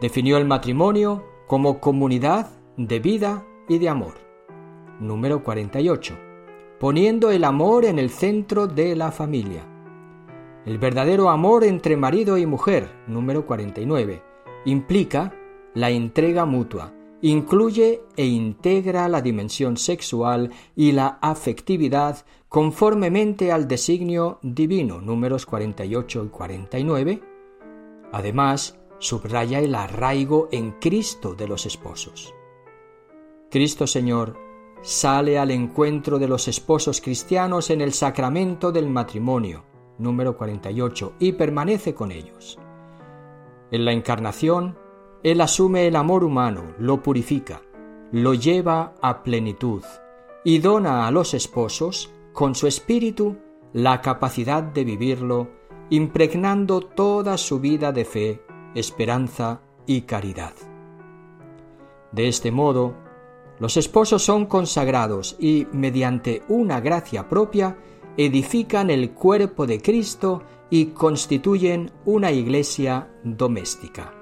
Definió 0.00 0.36
el 0.36 0.44
matrimonio 0.44 1.24
como 1.46 1.80
comunidad 1.80 2.50
de 2.76 2.98
vida 2.98 3.46
y 3.68 3.78
de 3.78 3.88
amor, 3.88 4.14
número 5.00 5.42
48, 5.42 6.18
poniendo 6.78 7.30
el 7.30 7.44
amor 7.44 7.86
en 7.86 7.98
el 7.98 8.10
centro 8.10 8.66
de 8.66 8.94
la 8.94 9.10
familia. 9.10 9.66
El 10.66 10.78
verdadero 10.78 11.30
amor 11.30 11.64
entre 11.64 11.96
marido 11.96 12.36
y 12.36 12.44
mujer, 12.44 12.90
número 13.06 13.46
49, 13.46 14.22
implica 14.66 15.32
la 15.74 15.90
entrega 15.90 16.44
mutua, 16.44 16.92
incluye 17.28 18.02
e 18.16 18.24
integra 18.24 19.08
la 19.08 19.20
dimensión 19.20 19.76
sexual 19.76 20.52
y 20.76 20.92
la 20.92 21.18
afectividad 21.20 22.24
conformemente 22.48 23.50
al 23.50 23.66
designio 23.66 24.38
divino 24.42 25.00
números 25.00 25.44
48 25.46 26.24
y 26.24 26.28
49. 26.28 27.22
Además, 28.12 28.78
subraya 28.98 29.58
el 29.58 29.74
arraigo 29.74 30.48
en 30.52 30.72
Cristo 30.72 31.34
de 31.34 31.48
los 31.48 31.66
esposos. 31.66 32.32
Cristo 33.50 33.86
Señor 33.86 34.38
sale 34.82 35.38
al 35.38 35.50
encuentro 35.50 36.18
de 36.18 36.28
los 36.28 36.46
esposos 36.46 37.00
cristianos 37.00 37.70
en 37.70 37.80
el 37.80 37.92
sacramento 37.92 38.70
del 38.70 38.88
matrimonio 38.88 39.64
número 39.98 40.36
48 40.36 41.14
y 41.18 41.32
permanece 41.32 41.94
con 41.94 42.12
ellos. 42.12 42.58
En 43.72 43.84
la 43.84 43.92
encarnación, 43.92 44.78
Él 45.26 45.40
asume 45.40 45.88
el 45.88 45.96
amor 45.96 46.22
humano, 46.22 46.76
lo 46.78 47.02
purifica, 47.02 47.60
lo 48.12 48.34
lleva 48.34 48.94
a 49.02 49.24
plenitud 49.24 49.82
y 50.44 50.60
dona 50.60 51.08
a 51.08 51.10
los 51.10 51.34
esposos, 51.34 52.12
con 52.32 52.54
su 52.54 52.68
espíritu, 52.68 53.36
la 53.72 54.00
capacidad 54.02 54.62
de 54.62 54.84
vivirlo, 54.84 55.48
impregnando 55.90 56.80
toda 56.80 57.38
su 57.38 57.58
vida 57.58 57.90
de 57.90 58.04
fe, 58.04 58.42
esperanza 58.76 59.62
y 59.84 60.02
caridad. 60.02 60.54
De 62.12 62.28
este 62.28 62.52
modo, 62.52 62.94
los 63.58 63.76
esposos 63.76 64.22
son 64.22 64.46
consagrados 64.46 65.34
y, 65.40 65.66
mediante 65.72 66.44
una 66.46 66.78
gracia 66.80 67.28
propia, 67.28 67.76
edifican 68.16 68.90
el 68.90 69.10
cuerpo 69.10 69.66
de 69.66 69.82
Cristo 69.82 70.44
y 70.70 70.92
constituyen 70.92 71.90
una 72.04 72.30
iglesia 72.30 73.10
doméstica. 73.24 74.15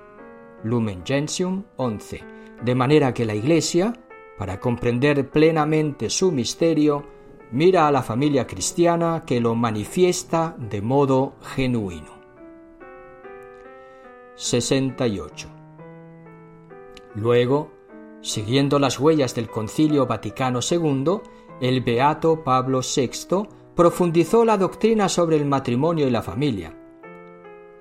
Lumen 0.64 1.02
Gentium 1.04 1.64
11. 1.76 2.25
De 2.62 2.75
manera 2.75 3.12
que 3.12 3.26
la 3.26 3.35
iglesia, 3.35 3.92
para 4.38 4.59
comprender 4.59 5.30
plenamente 5.30 6.09
su 6.09 6.33
misterio, 6.33 7.04
mira 7.52 7.87
a 7.87 7.92
la 7.92 8.02
familia 8.02 8.47
cristiana 8.47 9.25
que 9.26 9.40
lo 9.40 9.54
manifiesta 9.54 10.56
de 10.59 10.80
modo 10.80 11.35
genuino. 11.42 12.14
68. 14.37 15.49
Luego, 17.14 17.71
siguiendo 18.23 18.78
las 18.78 18.99
huellas 18.99 19.35
del 19.35 19.50
Concilio 19.50 20.06
Vaticano 20.06 20.61
II, 20.68 21.21
el 21.61 21.83
beato 21.83 22.42
Pablo 22.42 22.80
VI 22.80 23.47
profundizó 23.76 24.47
la 24.47 24.56
doctrina 24.56 25.11
sobre 25.11 25.37
el 25.37 25.44
matrimonio 25.44 26.09
y 26.09 26.11
la 26.11 26.23
familia. 26.23 26.75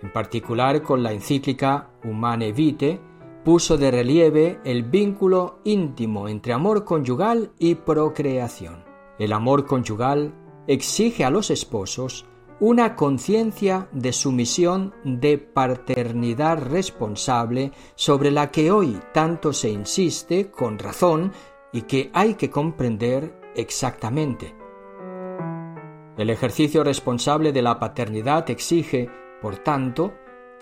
En 0.01 0.11
particular 0.11 0.83
con 0.83 1.01
la 1.01 1.13
encíclica 1.13 1.92
Humane 2.03 2.51
Vitae, 2.51 2.99
puso 3.43 3.77
de 3.77 3.91
relieve 3.91 4.59
el 4.63 4.83
vínculo 4.83 5.59
íntimo 5.63 6.27
entre 6.27 6.53
amor 6.53 6.85
conyugal 6.85 7.51
y 7.59 7.75
procreación. 7.75 8.83
El 9.19 9.33
amor 9.33 9.65
conyugal 9.65 10.33
exige 10.67 11.25
a 11.25 11.29
los 11.29 11.51
esposos 11.51 12.25
una 12.59 12.95
conciencia 12.95 13.89
de 13.91 14.13
sumisión 14.13 14.93
de 15.03 15.37
paternidad 15.37 16.59
responsable 16.59 17.71
sobre 17.95 18.31
la 18.31 18.51
que 18.51 18.71
hoy 18.71 18.99
tanto 19.13 19.51
se 19.51 19.69
insiste 19.69 20.49
con 20.49 20.79
razón 20.79 21.33
y 21.73 21.81
que 21.81 22.09
hay 22.13 22.35
que 22.35 22.49
comprender 22.49 23.37
exactamente. 23.55 24.55
El 26.15 26.29
ejercicio 26.29 26.83
responsable 26.83 27.51
de 27.51 27.63
la 27.63 27.79
paternidad 27.79 28.49
exige, 28.49 29.09
por 29.41 29.57
tanto, 29.57 30.13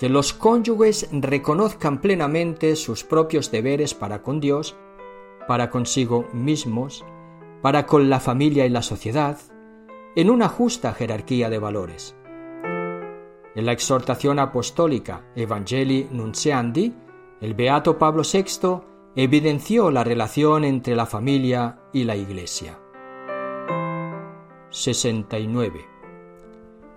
que 0.01 0.09
los 0.09 0.33
cónyuges 0.33 1.07
reconozcan 1.11 2.01
plenamente 2.01 2.75
sus 2.75 3.03
propios 3.03 3.51
deberes 3.51 3.93
para 3.93 4.23
con 4.23 4.39
Dios, 4.39 4.75
para 5.47 5.69
consigo 5.69 6.27
mismos, 6.33 7.05
para 7.61 7.85
con 7.85 8.09
la 8.09 8.19
familia 8.19 8.65
y 8.65 8.69
la 8.69 8.81
sociedad, 8.81 9.37
en 10.15 10.31
una 10.31 10.49
justa 10.49 10.93
jerarquía 10.93 11.51
de 11.51 11.59
valores. 11.59 12.15
En 13.53 13.63
la 13.63 13.73
exhortación 13.73 14.39
apostólica 14.39 15.21
Evangelii 15.35 16.07
Nunciandi, 16.09 16.95
el 17.39 17.53
beato 17.53 17.99
Pablo 17.99 18.23
VI 18.23 18.81
evidenció 19.15 19.91
la 19.91 20.03
relación 20.03 20.63
entre 20.63 20.95
la 20.95 21.05
familia 21.05 21.77
y 21.93 22.05
la 22.05 22.15
Iglesia. 22.15 22.79
69. 24.71 25.85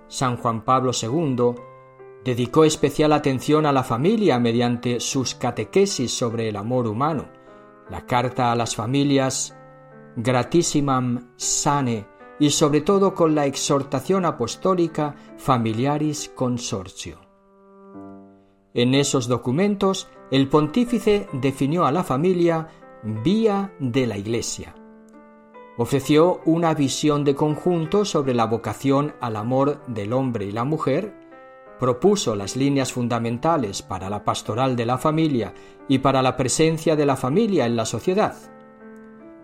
San 0.09 0.39
Juan 0.39 0.65
Pablo 0.65 0.93
II 0.99 1.55
dedicó 2.25 2.65
especial 2.65 3.13
atención 3.13 3.67
a 3.67 3.73
la 3.73 3.85
familia 3.85 4.39
mediante 4.39 5.01
sus 5.01 5.35
catequesis 5.35 6.17
sobre 6.17 6.49
el 6.49 6.57
amor 6.57 6.87
humano, 6.87 7.27
la 7.91 8.07
carta 8.07 8.51
a 8.51 8.57
las 8.57 8.75
familias 8.75 9.57
Gratissimam 10.17 11.33
Sane 11.37 12.07
y 12.39 12.51
sobre 12.51 12.81
todo 12.81 13.15
con 13.15 13.35
la 13.35 13.47
exhortación 13.47 14.25
apostólica 14.25 15.15
Familiaris 15.37 16.33
Consortio. 16.35 17.19
En 18.73 18.95
esos 18.95 19.29
documentos, 19.29 20.09
el 20.31 20.49
pontífice 20.49 21.29
definió 21.33 21.85
a 21.85 21.93
la 21.93 22.03
familia 22.03 22.69
vía 23.03 23.73
de 23.79 24.07
la 24.07 24.17
Iglesia 24.17 24.75
Ofreció 25.77 26.41
una 26.45 26.73
visión 26.73 27.25
de 27.25 27.35
conjunto 27.35 28.05
sobre 28.05 28.33
la 28.33 28.47
vocación 28.47 29.13
al 29.21 29.35
amor 29.35 29.85
del 29.89 30.13
hombre 30.13 30.45
y 30.45 30.53
la 30.53 30.63
mujer, 30.63 31.13
propuso 31.79 32.35
las 32.35 32.57
líneas 32.57 32.93
fundamentales 32.93 33.83
para 33.83 34.09
la 34.09 34.25
pastoral 34.25 34.77
de 34.77 34.87
la 34.87 34.99
familia 34.99 35.55
y 35.89 35.99
para 35.99 36.23
la 36.23 36.37
presencia 36.37 36.97
de 36.97 37.07
la 37.07 37.17
familia 37.17 37.67
en 37.67 37.77
la 37.77 37.85
sociedad. 37.85 38.37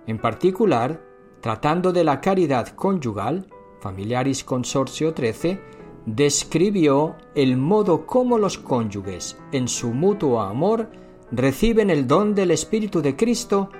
En 0.06 0.18
particular, 0.18 1.02
tratando 1.40 1.92
de 1.92 2.04
la 2.04 2.20
caridad 2.20 2.68
conyugal, 2.68 3.46
Familiaris 3.80 4.44
Consorcio 4.44 5.14
13, 5.14 5.60
describió 6.06 7.16
el 7.34 7.56
modo 7.56 8.06
como 8.06 8.38
los 8.38 8.58
cónyuges, 8.58 9.38
en 9.52 9.68
su 9.68 9.92
mutuo 9.92 10.40
amor, 10.40 10.90
reciben 11.30 11.90
el 11.90 12.06
don 12.06 12.34
del 12.34 12.50
Espíritu 12.50 13.02
de 13.02 13.16
Cristo 13.16 13.70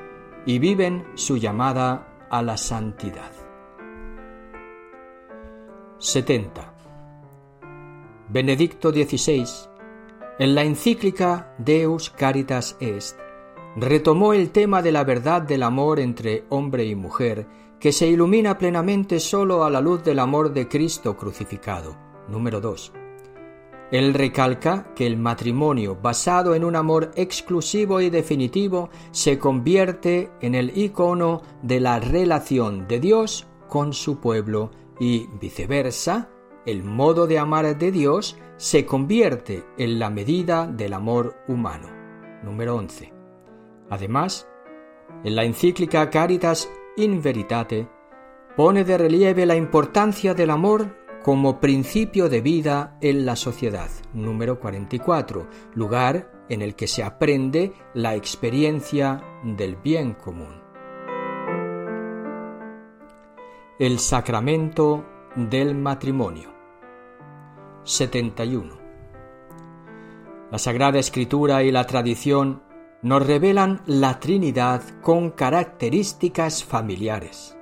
y 0.46 0.58
viven 0.58 1.06
su 1.14 1.36
llamada 1.36 2.26
a 2.30 2.42
la 2.42 2.56
santidad. 2.56 3.32
70. 5.98 6.69
Benedicto 8.32 8.92
XVI, 8.92 9.44
en 10.38 10.54
la 10.54 10.62
encíclica 10.62 11.52
Deus 11.58 12.10
Caritas 12.10 12.76
Est, 12.78 13.18
retomó 13.74 14.34
el 14.34 14.50
tema 14.50 14.82
de 14.82 14.92
la 14.92 15.02
verdad 15.02 15.42
del 15.42 15.64
amor 15.64 15.98
entre 15.98 16.44
hombre 16.48 16.84
y 16.84 16.94
mujer, 16.94 17.48
que 17.80 17.90
se 17.90 18.06
ilumina 18.06 18.56
plenamente 18.56 19.18
sólo 19.18 19.64
a 19.64 19.70
la 19.70 19.80
luz 19.80 20.04
del 20.04 20.20
amor 20.20 20.52
de 20.52 20.68
Cristo 20.68 21.16
crucificado. 21.16 21.96
Número 22.28 22.60
2. 22.60 22.92
Él 23.90 24.14
recalca 24.14 24.94
que 24.94 25.08
el 25.08 25.16
matrimonio 25.16 25.98
basado 26.00 26.54
en 26.54 26.62
un 26.62 26.76
amor 26.76 27.10
exclusivo 27.16 28.00
y 28.00 28.10
definitivo 28.10 28.90
se 29.10 29.40
convierte 29.40 30.30
en 30.40 30.54
el 30.54 30.78
icono 30.78 31.42
de 31.62 31.80
la 31.80 31.98
relación 31.98 32.86
de 32.86 33.00
Dios 33.00 33.48
con 33.68 33.92
su 33.92 34.20
pueblo 34.20 34.70
y 35.00 35.26
viceversa, 35.40 36.28
el 36.66 36.82
modo 36.82 37.26
de 37.26 37.38
amar 37.38 37.76
de 37.76 37.90
Dios 37.90 38.36
se 38.56 38.84
convierte 38.84 39.64
en 39.78 39.98
la 39.98 40.10
medida 40.10 40.66
del 40.66 40.92
amor 40.92 41.36
humano. 41.48 41.88
Número 42.42 42.76
11. 42.76 43.12
Además, 43.88 44.48
en 45.24 45.36
la 45.36 45.44
encíclica 45.44 46.10
Caritas 46.10 46.70
in 46.96 47.22
Veritate 47.22 47.88
pone 48.56 48.84
de 48.84 48.98
relieve 48.98 49.46
la 49.46 49.56
importancia 49.56 50.34
del 50.34 50.50
amor 50.50 50.96
como 51.22 51.60
principio 51.60 52.28
de 52.28 52.40
vida 52.40 52.96
en 53.00 53.26
la 53.26 53.36
sociedad. 53.36 53.90
Número 54.14 54.58
44. 54.58 55.48
Lugar 55.74 56.44
en 56.48 56.62
el 56.62 56.74
que 56.74 56.86
se 56.86 57.02
aprende 57.02 57.72
la 57.94 58.14
experiencia 58.14 59.22
del 59.44 59.76
bien 59.76 60.14
común. 60.14 60.60
El 63.78 63.98
sacramento 63.98 65.04
del 65.36 65.74
matrimonio. 65.74 66.50
71. 67.84 68.74
La 70.50 70.58
Sagrada 70.58 70.98
Escritura 70.98 71.62
y 71.62 71.70
la 71.70 71.86
tradición 71.86 72.62
nos 73.02 73.24
revelan 73.24 73.80
la 73.86 74.18
Trinidad 74.18 74.82
con 75.00 75.30
características 75.30 76.64
familiares. 76.64 77.56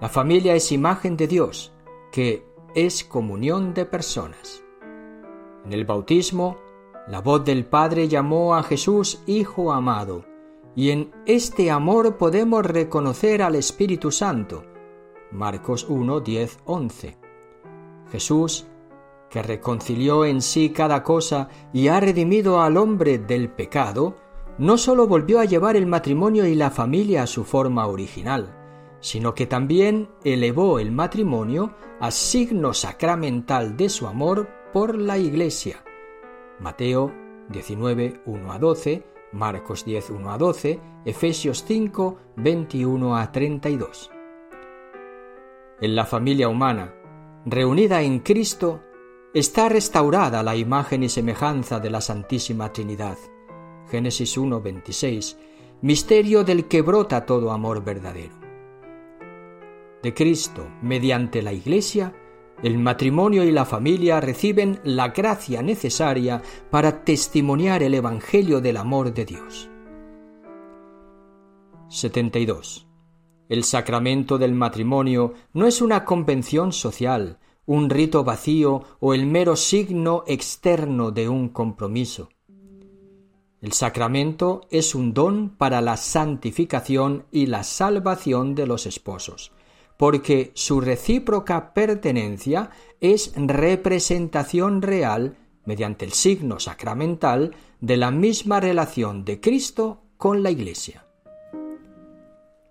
La 0.00 0.08
familia 0.08 0.54
es 0.54 0.72
imagen 0.72 1.16
de 1.16 1.26
Dios, 1.26 1.74
que 2.10 2.46
es 2.74 3.04
comunión 3.04 3.74
de 3.74 3.84
personas. 3.84 4.64
En 5.66 5.74
el 5.74 5.84
bautismo, 5.84 6.56
la 7.08 7.20
voz 7.20 7.44
del 7.44 7.66
Padre 7.66 8.08
llamó 8.08 8.54
a 8.54 8.62
Jesús 8.62 9.22
Hijo 9.26 9.72
amado, 9.72 10.24
y 10.74 10.90
en 10.90 11.12
este 11.26 11.70
amor 11.70 12.16
podemos 12.16 12.64
reconocer 12.64 13.42
al 13.42 13.56
Espíritu 13.56 14.10
Santo. 14.10 14.69
Marcos 15.32 15.86
1, 15.88 16.20
10, 16.20 16.58
11. 16.64 17.16
Jesús, 18.10 18.66
que 19.28 19.42
reconcilió 19.42 20.24
en 20.24 20.42
sí 20.42 20.70
cada 20.70 21.02
cosa 21.02 21.48
y 21.72 21.88
ha 21.88 22.00
redimido 22.00 22.60
al 22.60 22.76
hombre 22.76 23.18
del 23.18 23.48
pecado, 23.48 24.16
no 24.58 24.76
sólo 24.76 25.06
volvió 25.06 25.40
a 25.40 25.44
llevar 25.44 25.76
el 25.76 25.86
matrimonio 25.86 26.46
y 26.46 26.54
la 26.54 26.70
familia 26.70 27.22
a 27.22 27.26
su 27.26 27.44
forma 27.44 27.86
original, 27.86 28.54
sino 29.00 29.34
que 29.34 29.46
también 29.46 30.10
elevó 30.24 30.78
el 30.78 30.90
matrimonio 30.92 31.74
a 32.00 32.10
signo 32.10 32.74
sacramental 32.74 33.76
de 33.76 33.88
su 33.88 34.06
amor 34.06 34.48
por 34.72 34.98
la 34.98 35.16
Iglesia. 35.16 35.84
Mateo 36.58 37.12
19, 37.48 38.22
1 38.26 38.52
a 38.52 38.58
12, 38.58 39.06
Marcos 39.32 39.84
10, 39.84 40.10
1 40.10 40.30
a 40.30 40.38
12, 40.38 40.80
Efesios 41.04 41.64
5, 41.66 42.16
21 42.36 43.16
a 43.16 43.32
32. 43.32 44.10
En 45.80 45.94
la 45.94 46.04
familia 46.04 46.48
humana, 46.48 46.94
reunida 47.46 48.02
en 48.02 48.20
Cristo, 48.20 48.82
está 49.32 49.68
restaurada 49.68 50.42
la 50.42 50.56
imagen 50.56 51.02
y 51.02 51.08
semejanza 51.08 51.80
de 51.80 51.90
la 51.90 52.00
Santísima 52.00 52.72
Trinidad. 52.72 53.16
Génesis 53.90 54.36
1, 54.36 54.60
26, 54.60 55.38
misterio 55.82 56.44
del 56.44 56.66
que 56.68 56.82
brota 56.82 57.24
todo 57.24 57.50
amor 57.50 57.82
verdadero 57.82 58.40
de 60.02 60.14
Cristo 60.14 60.68
mediante 60.82 61.42
la 61.42 61.52
Iglesia, 61.52 62.14
el 62.62 62.78
matrimonio 62.78 63.44
y 63.44 63.52
la 63.52 63.64
familia 63.64 64.20
reciben 64.20 64.80
la 64.84 65.08
gracia 65.08 65.62
necesaria 65.62 66.42
para 66.70 67.04
testimoniar 67.04 67.82
el 67.82 67.94
Evangelio 67.94 68.60
del 68.60 68.76
amor 68.76 69.12
de 69.14 69.24
Dios. 69.24 69.70
72. 71.88 72.89
El 73.50 73.64
sacramento 73.64 74.38
del 74.38 74.54
matrimonio 74.54 75.34
no 75.52 75.66
es 75.66 75.82
una 75.82 76.06
convención 76.06 76.72
social, 76.72 77.38
un 77.66 77.90
rito 77.90 78.24
vacío 78.24 78.84
o 79.00 79.12
el 79.12 79.26
mero 79.26 79.56
signo 79.56 80.24
externo 80.26 81.10
de 81.10 81.28
un 81.28 81.50
compromiso. 81.50 82.30
El 83.60 83.72
sacramento 83.72 84.62
es 84.70 84.94
un 84.94 85.12
don 85.12 85.50
para 85.50 85.82
la 85.82 85.98
santificación 85.98 87.26
y 87.30 87.44
la 87.44 87.62
salvación 87.62 88.54
de 88.54 88.66
los 88.66 88.86
esposos 88.86 89.52
porque 90.00 90.50
su 90.54 90.80
recíproca 90.80 91.74
pertenencia 91.74 92.70
es 93.02 93.34
representación 93.36 94.80
real, 94.80 95.36
mediante 95.66 96.06
el 96.06 96.14
signo 96.14 96.58
sacramental, 96.58 97.54
de 97.82 97.98
la 97.98 98.10
misma 98.10 98.60
relación 98.60 99.26
de 99.26 99.42
Cristo 99.42 100.00
con 100.16 100.42
la 100.42 100.50
Iglesia. 100.50 101.09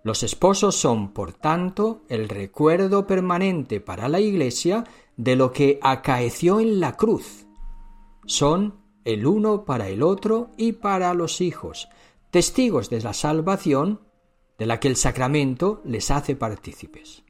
Los 0.02 0.22
esposos 0.22 0.76
son, 0.76 1.12
por 1.12 1.32
tanto, 1.32 2.02
el 2.08 2.28
recuerdo 2.28 3.06
permanente 3.06 3.80
para 3.80 4.08
la 4.08 4.20
Iglesia 4.20 4.84
de 5.16 5.36
lo 5.36 5.52
que 5.52 5.78
acaeció 5.82 6.60
en 6.60 6.80
la 6.80 6.96
cruz. 6.96 7.46
Son 8.24 8.80
el 9.04 9.26
uno 9.26 9.64
para 9.64 9.88
el 9.88 10.02
otro 10.02 10.50
y 10.56 10.72
para 10.72 11.12
los 11.14 11.40
hijos, 11.40 11.88
testigos 12.30 12.88
de 12.90 13.00
la 13.00 13.12
salvación 13.12 14.00
de 14.58 14.66
la 14.66 14.78
que 14.78 14.88
el 14.88 14.96
sacramento 14.96 15.80
les 15.84 16.10
hace 16.10 16.36
partícipes. 16.36 17.24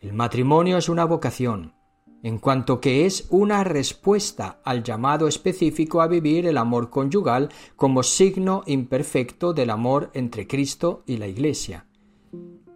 El 0.00 0.12
matrimonio 0.12 0.78
es 0.78 0.88
una 0.88 1.04
vocación, 1.04 1.75
en 2.22 2.38
cuanto 2.38 2.80
que 2.80 3.06
es 3.06 3.26
una 3.30 3.62
respuesta 3.64 4.60
al 4.64 4.82
llamado 4.82 5.28
específico 5.28 6.00
a 6.00 6.06
vivir 6.06 6.46
el 6.46 6.56
amor 6.58 6.90
conyugal 6.90 7.50
como 7.76 8.02
signo 8.02 8.62
imperfecto 8.66 9.52
del 9.52 9.70
amor 9.70 10.10
entre 10.14 10.46
Cristo 10.46 11.02
y 11.06 11.18
la 11.18 11.26
Iglesia. 11.26 11.86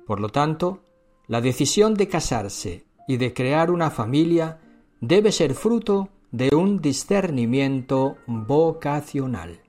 Por 0.07 0.21
lo 0.21 0.29
tanto, 0.29 0.83
la 1.27 1.41
decisión 1.41 1.95
de 1.95 2.09
casarse 2.09 2.85
y 3.07 3.17
de 3.17 3.33
crear 3.33 3.71
una 3.71 3.91
familia 3.91 4.61
debe 5.01 5.33
ser 5.33 5.55
fruto 5.55 6.11
de 6.31 6.55
un 6.55 6.81
discernimiento 6.81 8.17
vocacional. 8.27 9.61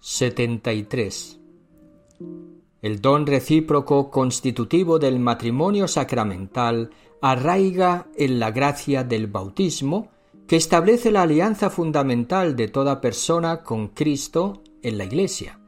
73. 0.00 1.40
El 2.82 3.00
don 3.00 3.26
recíproco 3.26 4.10
constitutivo 4.10 4.98
del 4.98 5.18
matrimonio 5.18 5.88
sacramental 5.88 6.90
arraiga 7.26 8.08
en 8.16 8.38
la 8.38 8.50
gracia 8.50 9.02
del 9.02 9.28
bautismo 9.28 10.08
que 10.46 10.56
establece 10.56 11.10
la 11.10 11.22
alianza 11.22 11.70
fundamental 11.70 12.54
de 12.54 12.68
toda 12.68 13.00
persona 13.00 13.62
con 13.62 13.88
Cristo 13.88 14.60
en 14.82 14.98
la 14.98 15.04
Iglesia. 15.04 15.58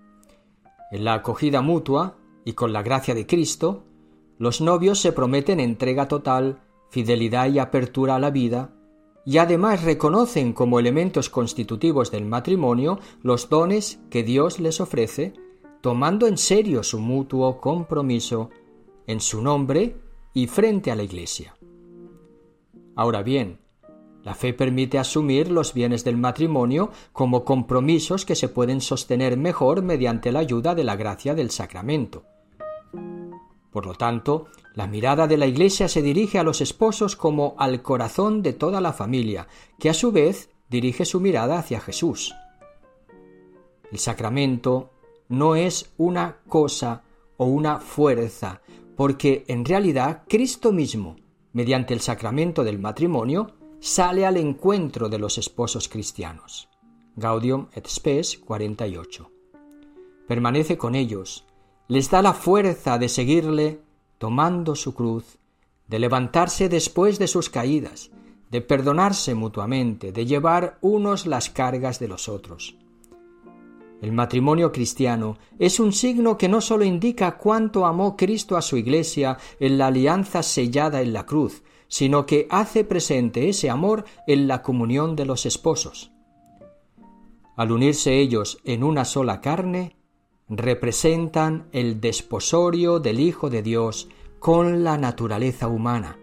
En 0.93 1.05
la 1.05 1.15
acogida 1.15 1.63
mutua 1.63 2.19
y 2.45 2.53
con 2.53 2.75
la 2.75 2.83
gracia 2.83 3.15
de 3.15 3.27
Cristo, 3.27 3.85
los 4.37 4.61
novios 4.61 5.01
se 5.01 5.13
prometen 5.13 5.59
entrega 5.59 6.09
total, 6.09 6.61
fidelidad 6.91 7.49
y 7.49 7.59
apertura 7.59 8.17
a 8.17 8.21
la 8.21 8.31
vida, 8.31 8.75
y 9.25 9.39
además 9.39 9.83
reconocen 9.83 10.53
como 10.53 10.79
elementos 10.79 11.31
constitutivos 11.31 12.11
del 12.11 12.27
matrimonio 12.27 12.99
los 13.23 13.49
dones 13.49 13.99
que 14.11 14.25
Dios 14.25 14.61
les 14.61 14.79
ofrece, 14.83 15.33
tomando 15.81 16.27
en 16.27 16.37
serio 16.37 16.83
su 16.83 16.99
mutuo 16.99 17.63
compromiso 17.63 18.51
en 19.07 19.21
su 19.21 19.41
nombre 19.41 19.97
y 20.37 20.49
frente 20.49 20.91
a 20.91 20.95
la 20.95 21.03
Iglesia. 21.03 21.57
Ahora 22.95 23.23
bien, 23.23 23.59
la 24.23 24.35
fe 24.35 24.53
permite 24.53 24.99
asumir 24.99 25.51
los 25.51 25.73
bienes 25.73 26.05
del 26.05 26.19
matrimonio 26.19 26.91
como 27.15 27.43
compromisos 27.43 28.27
que 28.27 28.35
se 28.35 28.51
pueden 28.51 28.83
sostener 28.83 29.39
mejor 29.39 29.81
mediante 29.81 30.33
la 30.33 30.41
ayuda 30.41 30.75
de 30.75 30.85
la 30.85 30.95
gracia 30.95 31.35
del 31.35 31.51
sacramento. 31.51 32.25
Por 33.71 33.87
lo 33.87 33.95
tanto, 33.95 34.49
la 34.75 34.87
mirada 34.87 35.27
de 35.27 35.39
la 35.39 35.47
Iglesia 35.47 35.89
se 35.89 36.03
dirige 36.03 36.39
a 36.39 36.43
los 36.43 36.61
esposos 36.61 37.17
como 37.17 37.55
al 37.57 37.81
corazón 37.81 38.43
de 38.43 38.53
toda 38.53 38.83
la 38.83 38.93
familia, 38.93 39.49
que 39.79 39.89
a 39.89 39.95
su 39.95 40.13
vez 40.13 40.51
dirige 40.69 41.07
su 41.07 41.19
mirada 41.19 41.59
hacia 41.59 41.81
Jesús. 41.81 42.35
El 43.91 43.99
sacramento 43.99 44.91
no 45.31 45.57
es 45.57 45.95
una 45.97 46.41
cosa 46.47 47.05
o 47.39 47.47
una 47.47 47.81
fuerza, 47.81 48.61
porque 48.97 49.45
en 49.49 49.65
realidad 49.65 50.23
Cristo 50.29 50.73
mismo, 50.73 51.17
mediante 51.53 51.95
el 51.95 52.01
sacramento 52.01 52.65
del 52.65 52.79
matrimonio, 52.79 53.53
sale 53.79 54.27
al 54.27 54.37
encuentro 54.37 55.09
de 55.09 55.19
los 55.19 55.39
esposos 55.39 55.89
cristianos. 55.89 56.69
Gaudium 57.15 57.69
et 57.73 57.87
Spes 57.87 58.39
48. 58.39 59.31
Permanece 60.27 60.77
con 60.77 60.95
ellos, 60.95 61.47
les 61.89 62.11
da 62.11 62.21
la 62.21 62.33
fuerza 62.33 62.99
de 62.99 63.09
seguirle 63.09 63.81
tomando 64.19 64.75
su 64.75 64.95
cruz, 64.95 65.39
de 65.87 65.99
levantarse 65.99 66.69
después 66.69 67.19
de 67.19 67.29
sus 67.29 67.49
caídas, 67.49 68.11
de 68.51 68.61
perdonarse 68.61 69.35
mutuamente, 69.35 70.13
de 70.13 70.27
llevar 70.27 70.79
unos 70.81 71.27
las 71.27 71.51
cargas 71.51 71.99
de 71.99 72.09
los 72.09 72.29
otros. 72.29 72.77
El 74.07 74.13
matrimonio 74.13 74.71
cristiano 74.71 75.37
es 75.59 75.81
un 75.81 75.93
signo 75.93 76.39
que 76.39 76.49
no 76.49 76.61
sólo 76.61 76.85
indica 76.85 77.37
cuánto 77.39 77.87
amó 77.87 78.17
Cristo 78.17 78.57
a 78.57 78.63
su 78.63 78.77
Iglesia 78.77 79.37
en 79.59 79.79
la 79.79 79.89
alianza 79.89 80.45
sellada 80.45 81.03
en 81.03 81.13
la 81.13 81.27
cruz, 81.27 81.65
sino 81.89 82.25
que 82.25 82.47
hace 82.49 82.85
presente 82.85 83.49
ese 83.49 83.69
amor 83.69 84.05
en 84.29 84.47
la 84.47 84.63
comunión 84.63 85.17
de 85.17 85.27
los 85.27 85.45
esposos. 85.45 86.13
Al 87.57 87.73
unirse 87.73 88.21
ellos 88.21 88.61
en 88.63 88.85
una 88.85 89.05
sola 89.05 89.41
carne, 89.41 89.97
representan 90.49 91.67
el 91.73 92.01
desposorio 92.01 93.01
del 93.01 93.19
Hijo 93.19 93.51
de 93.51 93.63
Dios 93.63 94.09
con 94.39 94.85
la 94.85 94.99
naturaleza 94.99 95.67
humana. 95.67 96.17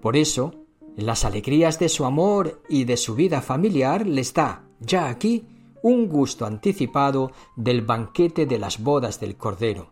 Por 0.00 0.16
eso, 0.16 0.56
las 0.96 1.24
alegrías 1.24 1.78
de 1.78 1.88
su 1.88 2.04
amor 2.04 2.60
y 2.68 2.82
de 2.82 2.96
su 2.96 3.14
vida 3.14 3.42
familiar 3.42 4.08
les 4.08 4.34
da, 4.34 4.64
ya 4.80 5.08
aquí, 5.08 5.46
un 5.82 6.08
gusto 6.08 6.46
anticipado 6.46 7.32
del 7.56 7.82
banquete 7.82 8.46
de 8.46 8.58
las 8.58 8.82
bodas 8.82 9.20
del 9.20 9.36
Cordero. 9.36 9.90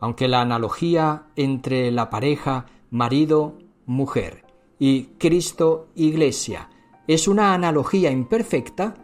Aunque 0.00 0.28
la 0.28 0.40
analogía 0.40 1.26
entre 1.36 1.90
la 1.90 2.10
pareja 2.10 2.66
marido-mujer 2.90 4.44
y 4.78 5.04
Cristo-Iglesia 5.18 6.70
es 7.06 7.28
una 7.28 7.54
analogía 7.54 8.10
imperfecta, 8.10 8.94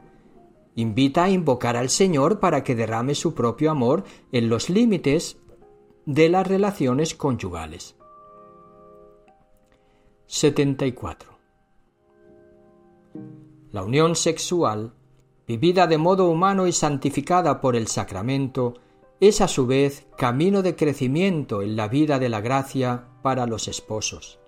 invita 0.74 1.24
a 1.24 1.30
invocar 1.30 1.76
al 1.76 1.88
Señor 1.88 2.40
para 2.40 2.62
que 2.62 2.74
derrame 2.74 3.14
su 3.14 3.34
propio 3.34 3.70
amor 3.70 4.04
en 4.32 4.48
los 4.48 4.70
límites 4.70 5.38
de 6.06 6.28
las 6.28 6.46
relaciones 6.46 7.14
conyugales. 7.14 7.96
74. 10.26 11.38
La 13.70 13.82
unión 13.82 14.14
sexual, 14.14 14.94
vivida 15.48 15.88
de 15.88 15.98
modo 15.98 16.28
humano 16.28 16.66
y 16.68 16.72
santificada 16.72 17.60
por 17.60 17.74
el 17.74 17.88
sacramento, 17.88 18.74
es 19.18 19.40
a 19.40 19.48
su 19.48 19.66
vez 19.66 20.06
camino 20.16 20.62
de 20.62 20.76
crecimiento 20.76 21.62
en 21.62 21.74
la 21.74 21.88
vida 21.88 22.20
de 22.20 22.28
la 22.28 22.40
gracia 22.40 23.08
para 23.22 23.46
los 23.46 23.66
esposos. 23.66 24.38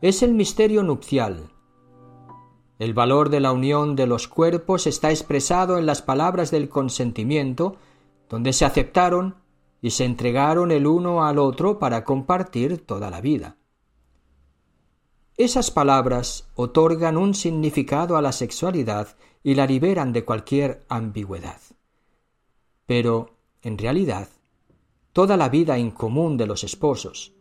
Es 0.00 0.22
el 0.22 0.32
misterio 0.32 0.82
nupcial, 0.82 1.50
el 2.78 2.94
valor 2.94 3.28
de 3.28 3.40
la 3.40 3.50
unión 3.50 3.96
de 3.96 4.06
los 4.06 4.28
cuerpos 4.28 4.86
está 4.86 5.10
expresado 5.10 5.78
en 5.78 5.86
las 5.86 6.00
palabras 6.00 6.52
del 6.52 6.68
consentimiento, 6.68 7.76
donde 8.28 8.52
se 8.52 8.64
aceptaron 8.64 9.34
y 9.82 9.90
se 9.90 10.04
entregaron 10.04 10.70
el 10.70 10.86
uno 10.86 11.24
al 11.24 11.38
otro 11.38 11.80
para 11.80 12.04
compartir 12.04 12.86
toda 12.86 13.10
la 13.10 13.20
vida. 13.20 13.56
Esas 15.36 15.72
palabras 15.72 16.48
otorgan 16.54 17.16
un 17.16 17.34
significado 17.34 18.16
a 18.16 18.22
la 18.22 18.32
sexualidad 18.32 19.16
y 19.42 19.54
la 19.54 19.66
liberan 19.66 20.12
de 20.12 20.24
cualquier 20.24 20.84
ambigüedad. 20.88 21.60
Pero, 22.86 23.30
en 23.62 23.78
realidad, 23.78 24.28
toda 25.12 25.36
la 25.36 25.48
vida 25.48 25.78
en 25.78 25.90
común 25.90 26.36
de 26.36 26.46
los 26.46 26.64
esposos, 26.64 27.32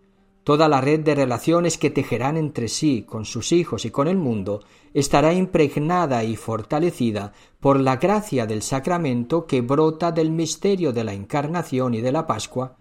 Toda 0.48 0.70
la 0.70 0.80
red 0.80 1.02
de 1.02 1.14
relaciones 1.14 1.78
que 1.78 1.90
tejerán 1.90 2.38
entre 2.38 2.70
sí, 2.70 3.04
con 3.06 3.26
sus 3.26 3.52
hijos 3.52 3.84
y 3.84 3.92
con 3.92 4.08
el 4.08 4.16
mundo, 4.16 4.62
estará 4.94 5.34
impregnada 5.34 6.24
y 6.24 6.38
fortalecida 6.38 7.34
por 7.60 7.78
la 7.82 7.98
gracia 7.98 8.46
del 8.46 8.62
sacramento 8.62 9.46
que 9.46 9.60
brota 9.60 10.14
del 10.14 10.32
misterio 10.32 10.94
de 10.94 11.04
la 11.04 11.14
encarnación 11.14 11.96
y 11.96 12.00
de 12.00 12.14
la 12.14 12.28
Pascua, 12.28 12.78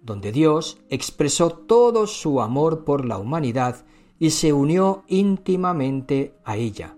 donde 0.00 0.30
Dios 0.30 0.78
expresó 0.88 1.50
todo 1.50 2.06
su 2.06 2.40
amor 2.40 2.84
por 2.84 3.04
la 3.04 3.18
humanidad 3.18 3.84
y 4.20 4.30
se 4.30 4.52
unió 4.52 5.02
íntimamente 5.08 6.34
a 6.44 6.56
ella. 6.56 6.96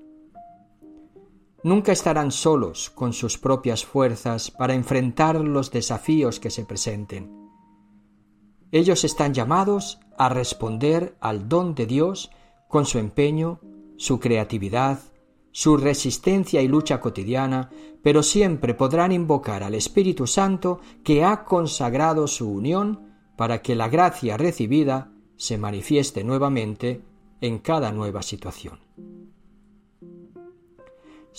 Nunca 1.69 1.93
estarán 1.93 2.31
solos 2.33 2.91
con 2.91 3.13
sus 3.13 3.39
propias 3.39 3.85
fuerzas 3.85 4.51
para 4.51 4.75
enfrentar 4.75 5.37
los 5.37 5.71
desafíos 5.71 6.41
que 6.41 6.51
se 6.51 6.65
presenten 6.65 7.39
ellos 8.71 9.05
están 9.05 9.33
llamados 9.33 9.99
a 10.19 10.29
responder 10.29 11.17
al 11.21 11.49
don 11.49 11.75
de 11.75 11.87
Dios 11.87 12.31
con 12.69 12.85
su 12.85 12.99
empeño, 12.99 13.61
su 13.97 14.21
creatividad, 14.21 14.99
su 15.53 15.77
resistencia 15.79 16.61
y 16.61 16.69
lucha 16.69 17.01
cotidiana, 17.01 17.71
pero 18.03 18.23
siempre 18.23 18.75
podrán 18.75 19.13
invocar 19.13 19.63
al 19.63 19.75
Espíritu 19.75 20.27
Santo 20.27 20.81
que 21.03 21.25
ha 21.25 21.45
consagrado 21.45 22.27
su 22.27 22.51
unión 22.51 23.09
para 23.37 23.63
que 23.63 23.75
la 23.75 23.89
gracia 23.89 24.37
recibida 24.37 25.13
se 25.37 25.57
manifieste 25.57 26.23
nuevamente 26.23 27.01
en 27.41 27.59
cada 27.61 27.91
nueva 27.91 28.23
situación. 28.23 28.81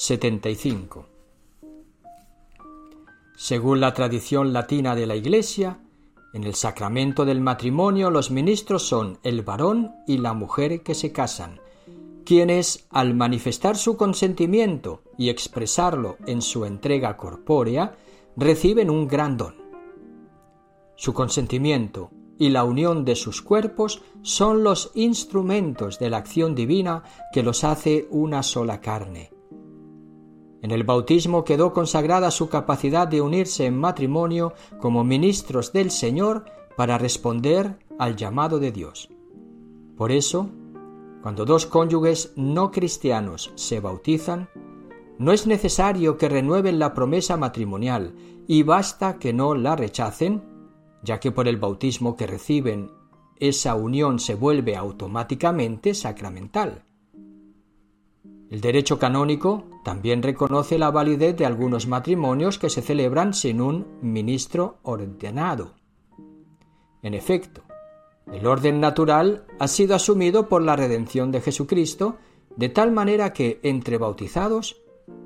75. 0.01 1.07
Según 3.35 3.81
la 3.81 3.93
tradición 3.93 4.53
latina 4.53 4.95
de 4.95 5.05
la 5.05 5.17
Iglesia, 5.17 5.81
en 6.33 6.45
el 6.45 6.55
sacramento 6.55 7.25
del 7.25 7.41
matrimonio 7.41 8.09
los 8.09 8.31
ministros 8.31 8.87
son 8.87 9.19
el 9.23 9.41
varón 9.41 9.91
y 10.07 10.19
la 10.19 10.33
mujer 10.33 10.83
que 10.83 10.95
se 10.95 11.11
casan, 11.11 11.59
quienes, 12.23 12.87
al 12.91 13.13
manifestar 13.13 13.75
su 13.75 13.97
consentimiento 13.97 15.01
y 15.17 15.27
expresarlo 15.27 16.15
en 16.25 16.41
su 16.41 16.63
entrega 16.63 17.17
corpórea, 17.17 17.97
reciben 18.37 18.89
un 18.89 19.05
gran 19.05 19.35
don. 19.35 19.55
Su 20.95 21.13
consentimiento 21.13 22.09
y 22.37 22.47
la 22.51 22.63
unión 22.63 23.03
de 23.03 23.17
sus 23.17 23.41
cuerpos 23.41 24.01
son 24.21 24.63
los 24.63 24.91
instrumentos 24.95 25.99
de 25.99 26.09
la 26.09 26.19
acción 26.19 26.55
divina 26.55 27.03
que 27.33 27.43
los 27.43 27.65
hace 27.65 28.07
una 28.11 28.43
sola 28.43 28.79
carne. 28.79 29.31
En 30.61 30.71
el 30.71 30.83
bautismo 30.83 31.43
quedó 31.43 31.73
consagrada 31.73 32.31
su 32.31 32.49
capacidad 32.49 33.07
de 33.07 33.21
unirse 33.21 33.65
en 33.65 33.77
matrimonio 33.77 34.53
como 34.79 35.03
ministros 35.03 35.71
del 35.71 35.89
Señor 35.89 36.45
para 36.75 36.97
responder 36.97 37.77
al 37.97 38.15
llamado 38.15 38.59
de 38.59 38.71
Dios. 38.71 39.09
Por 39.95 40.11
eso, 40.11 40.49
cuando 41.21 41.45
dos 41.45 41.65
cónyuges 41.65 42.33
no 42.35 42.71
cristianos 42.71 43.51
se 43.55 43.79
bautizan, 43.79 44.49
no 45.17 45.33
es 45.33 45.47
necesario 45.47 46.17
que 46.17 46.29
renueven 46.29 46.79
la 46.79 46.93
promesa 46.93 47.35
matrimonial 47.35 48.15
y 48.47 48.63
basta 48.63 49.19
que 49.19 49.33
no 49.33 49.55
la 49.55 49.75
rechacen, 49.75 50.41
ya 51.03 51.19
que 51.19 51.31
por 51.31 51.47
el 51.47 51.57
bautismo 51.57 52.15
que 52.15 52.27
reciben 52.27 52.91
esa 53.39 53.75
unión 53.75 54.19
se 54.19 54.35
vuelve 54.35 54.75
automáticamente 54.75 55.93
sacramental. 55.93 56.83
El 58.49 58.61
derecho 58.61 58.97
canónico 58.97 59.65
también 59.83 60.23
reconoce 60.23 60.79
la 60.79 60.89
validez 60.89 61.37
de 61.37 61.45
algunos 61.45 61.87
matrimonios 61.87 62.57
que 62.57 62.69
se 62.69 62.81
celebran 62.81 63.33
sin 63.33 63.61
un 63.61 63.85
ministro 64.01 64.79
ordenado. 64.81 65.75
En 67.03 67.13
efecto, 67.13 67.61
el 68.33 68.47
orden 68.47 68.79
natural 68.79 69.45
ha 69.59 69.67
sido 69.67 69.95
asumido 69.95 70.49
por 70.49 70.63
la 70.63 70.75
redención 70.75 71.31
de 71.31 71.41
Jesucristo, 71.41 72.17
de 72.55 72.69
tal 72.69 72.91
manera 72.91 73.33
que 73.33 73.59
entre 73.61 73.97
bautizados 73.97 74.81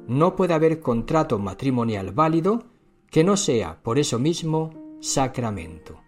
no 0.07 0.35
puede 0.35 0.53
haber 0.53 0.81
contrato 0.81 1.39
matrimonial 1.39 2.11
válido 2.11 2.65
que 3.09 3.23
no 3.23 3.37
sea, 3.37 3.81
por 3.83 3.99
eso 3.99 4.19
mismo, 4.19 4.97
sacramento. 4.99 6.01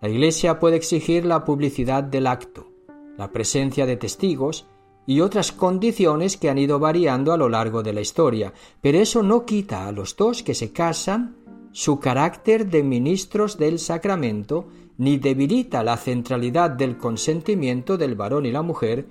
La 0.00 0.08
Iglesia 0.08 0.58
puede 0.58 0.76
exigir 0.76 1.24
la 1.24 1.44
publicidad 1.44 2.02
del 2.02 2.26
acto, 2.26 2.68
la 3.16 3.30
presencia 3.32 3.84
de 3.84 3.96
testigos 3.96 4.66
y 5.06 5.20
otras 5.20 5.52
condiciones 5.52 6.36
que 6.36 6.48
han 6.48 6.58
ido 6.58 6.78
variando 6.78 7.32
a 7.32 7.36
lo 7.36 7.48
largo 7.48 7.82
de 7.82 7.92
la 7.92 8.00
historia, 8.00 8.52
pero 8.80 8.98
eso 8.98 9.22
no 9.22 9.44
quita 9.44 9.86
a 9.86 9.92
los 9.92 10.16
dos 10.16 10.42
que 10.42 10.54
se 10.54 10.72
casan 10.72 11.36
su 11.72 11.98
carácter 11.98 12.66
de 12.70 12.82
ministros 12.82 13.58
del 13.58 13.78
sacramento, 13.78 14.68
ni 14.96 15.18
debilita 15.18 15.82
la 15.82 15.96
centralidad 15.96 16.70
del 16.70 16.96
consentimiento 16.96 17.96
del 17.96 18.14
varón 18.14 18.46
y 18.46 18.52
la 18.52 18.62
mujer, 18.62 19.06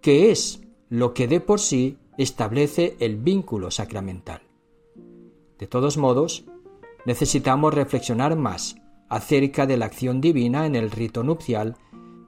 que 0.00 0.30
es 0.30 0.62
lo 0.88 1.12
que 1.12 1.28
de 1.28 1.40
por 1.40 1.60
sí 1.60 1.98
establece 2.16 2.96
el 3.00 3.16
vínculo 3.16 3.70
sacramental. 3.70 4.40
De 5.58 5.66
todos 5.66 5.98
modos, 5.98 6.44
necesitamos 7.04 7.74
reflexionar 7.74 8.34
más 8.36 8.76
acerca 9.08 9.66
de 9.66 9.76
la 9.76 9.86
acción 9.86 10.20
divina 10.20 10.66
en 10.66 10.74
el 10.74 10.90
rito 10.90 11.22
nupcial 11.22 11.76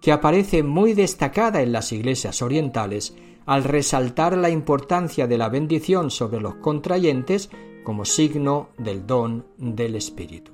que 0.00 0.12
aparece 0.12 0.62
muy 0.62 0.94
destacada 0.94 1.62
en 1.62 1.72
las 1.72 1.92
iglesias 1.92 2.42
orientales 2.42 3.14
al 3.46 3.64
resaltar 3.64 4.36
la 4.36 4.50
importancia 4.50 5.26
de 5.26 5.38
la 5.38 5.48
bendición 5.48 6.10
sobre 6.10 6.40
los 6.40 6.56
contrayentes 6.56 7.50
como 7.84 8.04
signo 8.04 8.68
del 8.76 9.06
don 9.06 9.46
del 9.56 9.96
Espíritu. 9.96 10.52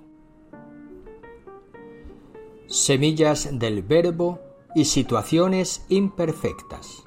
Semillas 2.67 3.59
del 3.59 3.83
Verbo 3.83 4.39
y 4.75 4.85
situaciones 4.85 5.85
imperfectas. 5.89 7.03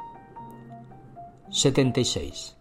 76. 1.50 2.58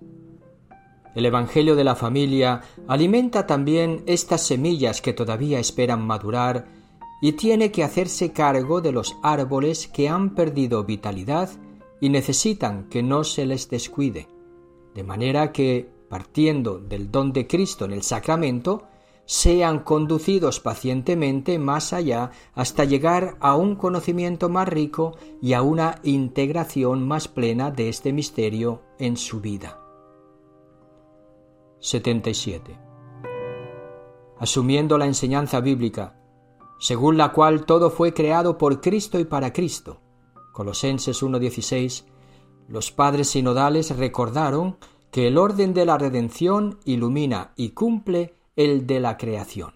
El 1.16 1.26
Evangelio 1.26 1.74
de 1.74 1.84
la 1.84 1.96
familia 1.96 2.62
alimenta 2.86 3.46
también 3.46 4.02
estas 4.06 4.42
semillas 4.42 5.00
que 5.00 5.12
todavía 5.12 5.58
esperan 5.58 6.06
madurar 6.06 6.66
y 7.20 7.32
tiene 7.32 7.70
que 7.70 7.84
hacerse 7.84 8.32
cargo 8.32 8.80
de 8.80 8.92
los 8.92 9.16
árboles 9.22 9.88
que 9.88 10.08
han 10.08 10.34
perdido 10.34 10.84
vitalidad 10.84 11.50
y 12.00 12.10
necesitan 12.10 12.88
que 12.88 13.02
no 13.02 13.24
se 13.24 13.46
les 13.46 13.68
descuide, 13.70 14.28
de 14.94 15.02
manera 15.02 15.52
que, 15.52 15.88
partiendo 16.08 16.78
del 16.78 17.10
don 17.10 17.32
de 17.32 17.46
Cristo 17.46 17.84
en 17.84 17.92
el 17.92 18.02
sacramento, 18.02 18.84
sean 19.26 19.80
conducidos 19.80 20.60
pacientemente 20.60 21.58
más 21.58 21.92
allá 21.92 22.30
hasta 22.54 22.84
llegar 22.84 23.36
a 23.40 23.56
un 23.56 23.74
conocimiento 23.74 24.48
más 24.48 24.68
rico 24.68 25.16
y 25.42 25.52
a 25.54 25.62
una 25.62 26.00
integración 26.04 27.06
más 27.06 27.26
plena 27.26 27.72
de 27.72 27.88
este 27.88 28.12
misterio 28.12 28.82
en 28.98 29.16
su 29.16 29.40
vida. 29.40 29.80
77. 31.80 32.78
Asumiendo 34.38 34.96
la 34.96 35.06
enseñanza 35.06 35.60
bíblica, 35.60 36.15
según 36.78 37.16
la 37.16 37.32
cual 37.32 37.64
todo 37.64 37.90
fue 37.90 38.12
creado 38.12 38.58
por 38.58 38.80
Cristo 38.80 39.18
y 39.18 39.24
para 39.24 39.52
Cristo. 39.52 40.00
Colosenses 40.52 41.22
1.16, 41.22 42.04
los 42.68 42.90
padres 42.90 43.28
sinodales 43.28 43.96
recordaron 43.96 44.76
que 45.10 45.28
el 45.28 45.38
orden 45.38 45.72
de 45.72 45.86
la 45.86 45.98
redención 45.98 46.78
ilumina 46.84 47.52
y 47.56 47.70
cumple 47.70 48.34
el 48.56 48.86
de 48.86 49.00
la 49.00 49.16
creación. 49.16 49.74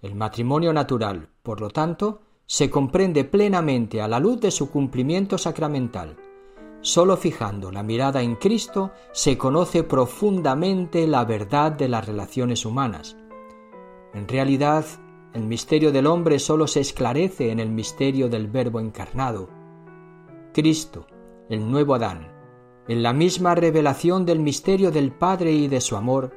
El 0.00 0.14
matrimonio 0.14 0.72
natural, 0.72 1.28
por 1.42 1.60
lo 1.60 1.70
tanto, 1.70 2.22
se 2.46 2.70
comprende 2.70 3.24
plenamente 3.24 4.02
a 4.02 4.08
la 4.08 4.18
luz 4.18 4.40
de 4.40 4.50
su 4.50 4.70
cumplimiento 4.70 5.38
sacramental. 5.38 6.16
Solo 6.80 7.16
fijando 7.16 7.70
la 7.70 7.84
mirada 7.84 8.22
en 8.22 8.34
Cristo 8.34 8.90
se 9.12 9.38
conoce 9.38 9.84
profundamente 9.84 11.06
la 11.06 11.24
verdad 11.24 11.72
de 11.72 11.88
las 11.88 12.04
relaciones 12.04 12.66
humanas. 12.66 13.16
En 14.12 14.26
realidad, 14.26 14.84
el 15.34 15.42
misterio 15.42 15.92
del 15.92 16.06
hombre 16.06 16.38
solo 16.38 16.66
se 16.66 16.80
esclarece 16.80 17.50
en 17.50 17.60
el 17.60 17.70
misterio 17.70 18.28
del 18.28 18.48
Verbo 18.48 18.80
encarnado. 18.80 19.48
Cristo, 20.52 21.06
el 21.48 21.70
nuevo 21.70 21.94
Adán, 21.94 22.28
en 22.88 23.02
la 23.02 23.12
misma 23.12 23.54
revelación 23.54 24.26
del 24.26 24.40
misterio 24.40 24.90
del 24.90 25.12
Padre 25.12 25.52
y 25.52 25.68
de 25.68 25.80
su 25.80 25.96
amor, 25.96 26.32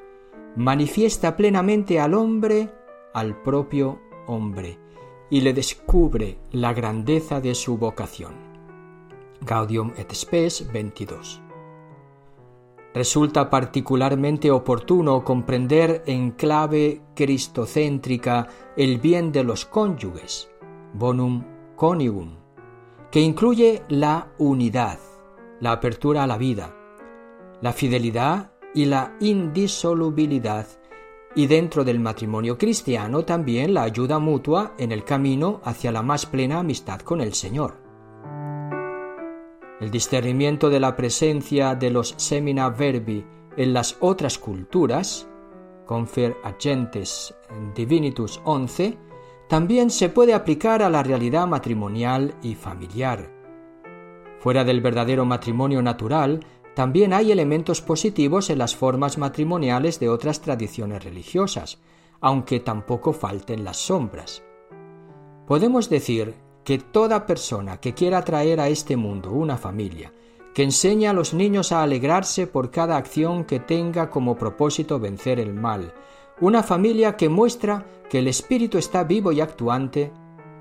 manifiesta 0.56 1.36
plenamente 1.36 2.00
al 2.00 2.14
hombre 2.14 2.72
al 3.14 3.42
propio 3.42 4.00
hombre 4.28 4.78
y 5.30 5.42
le 5.42 5.54
descubre 5.54 6.38
la 6.52 6.74
grandeza 6.74 7.42
de 7.42 7.56
su 7.56 7.78
vocación. 7.78 8.34
Gaudium 9.42 9.92
et 9.98 10.14
Spes 10.14 10.72
22 10.72 11.45
resulta 12.96 13.50
particularmente 13.50 14.50
oportuno 14.50 15.26
comprender 15.26 16.02
en 16.06 16.32
clave 16.32 17.02
cristocéntrica 17.14 18.48
el 18.78 19.00
bien 19.00 19.34
de 19.34 19.44
los 19.44 19.66
cónyuges, 19.66 20.50
bonum 20.94 21.44
conigum, 21.76 22.38
que 23.12 23.20
incluye 23.20 23.84
la 23.90 24.32
unidad, 24.38 24.98
la 25.60 25.74
apertura 25.74 26.24
a 26.24 26.28
la 26.28 26.38
vida, 26.38 26.74
la 27.62 27.74
fidelidad 27.74 28.54
y 28.74 28.86
la 28.86 29.18
indisolubilidad, 29.20 30.66
y 31.36 31.48
dentro 31.48 31.84
del 31.84 32.00
matrimonio 32.00 32.58
cristiano 32.58 33.26
también 33.26 33.74
la 33.74 33.84
ayuda 33.84 34.20
mutua 34.20 34.74
en 34.78 34.94
el 34.94 35.04
camino 35.04 35.60
hacia 35.66 35.92
la 35.92 36.02
más 36.02 36.26
plena 36.26 36.60
amistad 36.60 37.02
con 37.02 37.20
el 37.20 37.34
Señor. 37.34 37.85
El 39.82 39.92
discernimiento 39.92 40.70
de 40.70 40.80
la 40.80 40.96
presencia 40.96 41.76
de 41.76 41.90
los 41.90 42.14
semina 42.18 42.70
verbi 42.70 43.26
en 43.58 43.74
las 43.74 43.98
otras 44.00 44.38
culturas, 44.38 45.28
Confer 45.86 46.38
Agentes 46.44 47.36
Divinitus 47.76 48.40
11, 48.46 48.98
también 49.50 49.90
se 49.90 50.08
puede 50.08 50.34
aplicar 50.34 50.82
a 50.82 50.90
la 50.90 51.04
realidad 51.04 51.46
matrimonial 51.46 52.36
y 52.42 52.56
familiar. 52.56 53.30
Fuera 54.40 54.64
del 54.64 54.80
verdadero 54.80 55.26
matrimonio 55.26 55.82
natural, 55.82 56.40
también 56.74 57.14
hay 57.14 57.34
elementos 57.34 57.82
positivos 57.82 58.50
en 58.50 58.60
las 58.60 58.76
formas 58.78 59.18
matrimoniales 59.18 60.00
de 60.00 60.08
otras 60.08 60.42
tradiciones 60.42 61.04
religiosas, 61.04 61.80
aunque 62.22 62.62
tampoco 62.62 63.12
falten 63.12 63.66
las 63.66 63.78
sombras. 63.78 64.42
Podemos 65.48 65.90
decir 65.90 66.34
que 66.66 66.80
toda 66.80 67.28
persona 67.28 67.78
que 67.78 67.94
quiera 67.94 68.26
traer 68.26 68.60
a 68.60 68.68
este 68.68 68.98
mundo 68.98 69.32
una 69.32 69.56
familia, 69.56 70.12
que 70.54 70.64
enseñe 70.64 71.06
a 71.06 71.14
los 71.14 71.34
niños 71.34 71.72
a 71.72 71.84
alegrarse 71.84 72.48
por 72.48 72.72
cada 72.72 72.98
acción 72.98 73.46
que 73.46 73.60
tenga 73.60 74.10
como 74.10 74.36
propósito 74.36 75.00
vencer 75.00 75.40
el 75.40 75.54
mal, 75.54 75.94
una 76.42 76.64
familia 76.64 77.16
que 77.16 77.30
muestra 77.30 77.86
que 78.10 78.20
el 78.20 78.28
espíritu 78.28 78.80
está 78.80 79.04
vivo 79.04 79.32
y 79.32 79.42
actuante, 79.42 80.12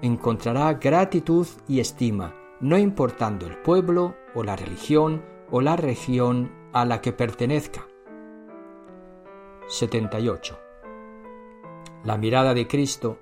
encontrará 0.02 0.74
gratitud 0.74 1.46
y 1.66 1.80
estima, 1.80 2.34
no 2.60 2.76
importando 2.76 3.46
el 3.46 3.56
pueblo 3.56 4.14
o 4.34 4.42
la 4.42 4.56
religión 4.56 5.24
o 5.50 5.62
la 5.62 5.76
región 5.76 6.52
a 6.72 6.84
la 6.84 7.00
que 7.00 7.12
pertenezca. 7.12 7.86
78. 9.68 10.58
La 12.04 12.18
mirada 12.18 12.52
de 12.52 12.68
Cristo, 12.68 13.18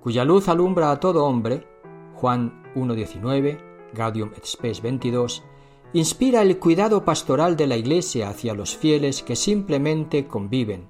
cuya 0.00 0.24
luz 0.24 0.48
alumbra 0.48 0.90
a 0.90 0.98
todo 0.98 1.24
hombre, 1.24 1.77
Juan 2.20 2.64
1.19, 2.74 3.58
Gaudium 3.94 4.32
et 4.36 4.44
Spes 4.44 4.82
22, 4.82 5.44
inspira 5.92 6.42
el 6.42 6.58
cuidado 6.58 7.04
pastoral 7.04 7.56
de 7.56 7.68
la 7.68 7.76
Iglesia 7.76 8.28
hacia 8.28 8.54
los 8.54 8.76
fieles 8.76 9.22
que 9.22 9.36
simplemente 9.36 10.26
conviven, 10.26 10.88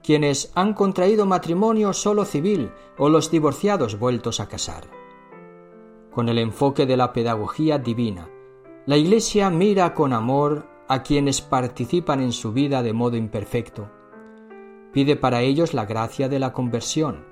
quienes 0.00 0.52
han 0.54 0.74
contraído 0.74 1.26
matrimonio 1.26 1.92
solo 1.92 2.24
civil 2.24 2.70
o 2.98 3.08
los 3.08 3.32
divorciados 3.32 3.98
vueltos 3.98 4.38
a 4.38 4.46
casar. 4.46 4.84
Con 6.12 6.28
el 6.28 6.38
enfoque 6.38 6.86
de 6.86 6.96
la 6.96 7.12
pedagogía 7.12 7.78
divina, 7.78 8.30
la 8.86 8.96
Iglesia 8.96 9.50
mira 9.50 9.92
con 9.92 10.12
amor 10.12 10.68
a 10.86 11.02
quienes 11.02 11.40
participan 11.40 12.20
en 12.20 12.32
su 12.32 12.52
vida 12.52 12.84
de 12.84 12.92
modo 12.92 13.16
imperfecto. 13.16 13.90
Pide 14.92 15.16
para 15.16 15.42
ellos 15.42 15.74
la 15.74 15.84
gracia 15.84 16.28
de 16.28 16.38
la 16.38 16.52
conversión, 16.52 17.29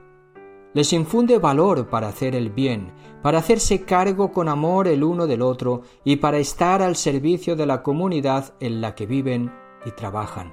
les 0.75 0.93
infunde 0.93 1.39
valor 1.39 1.89
para 1.89 2.09
hacer 2.09 2.35
el 2.35 2.51
bien, 2.51 2.93
para 3.23 3.39
hacerse 3.39 3.85
cargo 3.85 4.33
con 4.33 4.49
amor 4.49 4.87
el 4.89 5.03
uno 5.03 5.27
del 5.27 5.43
otro 5.43 5.83
y 6.05 6.17
para 6.17 6.39
estar 6.39 6.83
al 6.83 6.97
servicio 6.97 7.57
de 7.57 7.67
la 7.67 7.83
comunidad 7.83 8.55
en 8.61 8.81
la 8.81 8.95
que 8.95 9.07
viven 9.07 9.53
y 9.85 9.91
trabajan. 9.93 10.53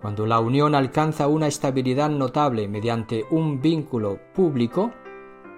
Cuando 0.00 0.26
la 0.26 0.38
unión 0.40 0.74
alcanza 0.74 1.28
una 1.28 1.46
estabilidad 1.46 2.10
notable 2.10 2.68
mediante 2.68 3.24
un 3.30 3.60
vínculo 3.60 4.18
público, 4.34 4.92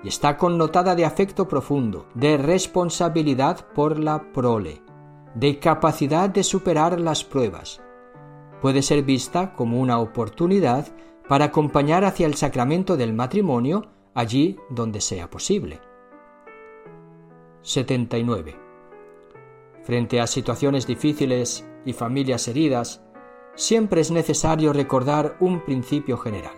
y 0.04 0.08
está 0.08 0.36
connotada 0.36 0.94
de 0.94 1.04
afecto 1.04 1.48
profundo, 1.48 2.06
de 2.14 2.36
responsabilidad 2.36 3.66
por 3.74 3.98
la 3.98 4.30
prole, 4.32 4.82
de 5.34 5.58
capacidad 5.58 6.30
de 6.30 6.44
superar 6.44 7.00
las 7.00 7.24
pruebas, 7.24 7.82
puede 8.60 8.82
ser 8.82 9.02
vista 9.02 9.52
como 9.52 9.80
una 9.80 9.98
oportunidad 9.98 10.86
para 11.28 11.46
acompañar 11.46 12.04
hacia 12.04 12.26
el 12.26 12.34
sacramento 12.34 12.96
del 12.96 13.12
matrimonio 13.12 13.86
allí 14.14 14.56
donde 14.70 15.00
sea 15.00 15.28
posible. 15.28 15.80
79. 17.62 18.56
Frente 19.82 20.20
a 20.20 20.26
situaciones 20.26 20.86
difíciles 20.86 21.68
y 21.84 21.92
familias 21.92 22.48
heridas, 22.48 23.02
siempre 23.54 24.00
es 24.00 24.10
necesario 24.10 24.72
recordar 24.72 25.36
un 25.40 25.64
principio 25.64 26.16
general. 26.16 26.54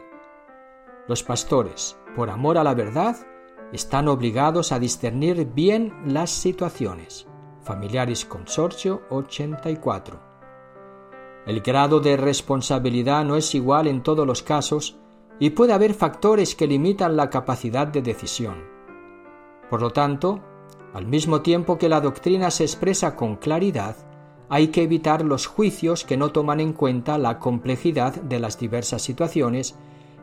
Los 1.07 1.23
pastores, 1.23 1.99
por 2.15 2.29
amor 2.31 2.59
a 2.59 2.65
la 2.65 2.75
verdad, 2.75 3.17
están 3.73 4.09
obligados 4.09 4.73
a 4.73 4.79
discernir 4.79 5.47
bien 5.47 5.95
las 6.07 6.31
situaciones. 6.31 7.27
Familiaris 7.63 8.25
Consorcio 8.25 9.03
84. 9.11 10.28
El 11.49 11.63
grado 11.63 12.01
de 12.01 12.19
responsabilidad 12.19 13.25
no 13.25 13.35
es 13.35 13.55
igual 13.55 13.87
en 13.87 14.03
todos 14.03 14.27
los 14.27 14.43
casos 14.43 14.99
y 15.41 15.49
puede 15.49 15.73
haber 15.73 15.95
factores 15.95 16.55
que 16.55 16.67
limitan 16.67 17.17
la 17.17 17.31
capacidad 17.31 17.87
de 17.87 18.03
decisión. 18.03 18.65
Por 19.71 19.81
lo 19.81 19.89
tanto, 19.89 20.41
al 20.93 21.07
mismo 21.07 21.41
tiempo 21.41 21.79
que 21.79 21.89
la 21.89 22.03
doctrina 22.03 22.51
se 22.51 22.65
expresa 22.65 23.17
con 23.17 23.37
claridad, 23.37 23.97
hay 24.51 24.69
que 24.69 24.83
evitar 24.83 25.25
los 25.25 25.47
juicios 25.47 26.05
que 26.05 26.19
no 26.19 26.33
toman 26.33 26.61
en 26.61 26.75
cuenta 26.75 27.17
la 27.17 27.39
complejidad 27.39 28.15
de 28.17 28.41
las 28.41 28.59
diversas 28.59 29.01
situaciones 29.01 29.75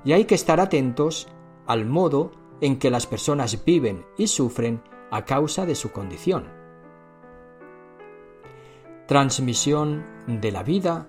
y 0.04 0.12
hay 0.12 0.26
que 0.26 0.36
estar 0.36 0.60
atentos 0.60 1.28
al 1.66 1.88
modo 1.88 2.34
en 2.62 2.78
que 2.78 2.92
las 2.92 3.08
personas 3.08 3.66
viven 3.66 4.06
y 4.16 4.28
sufren 4.28 4.80
a 5.10 5.26
causa 5.26 5.66
de 5.66 5.74
su 5.74 5.92
condición. 5.92 6.46
Transmisión 9.08 10.06
de 10.28 10.52
la 10.52 10.62
vida 10.62 11.08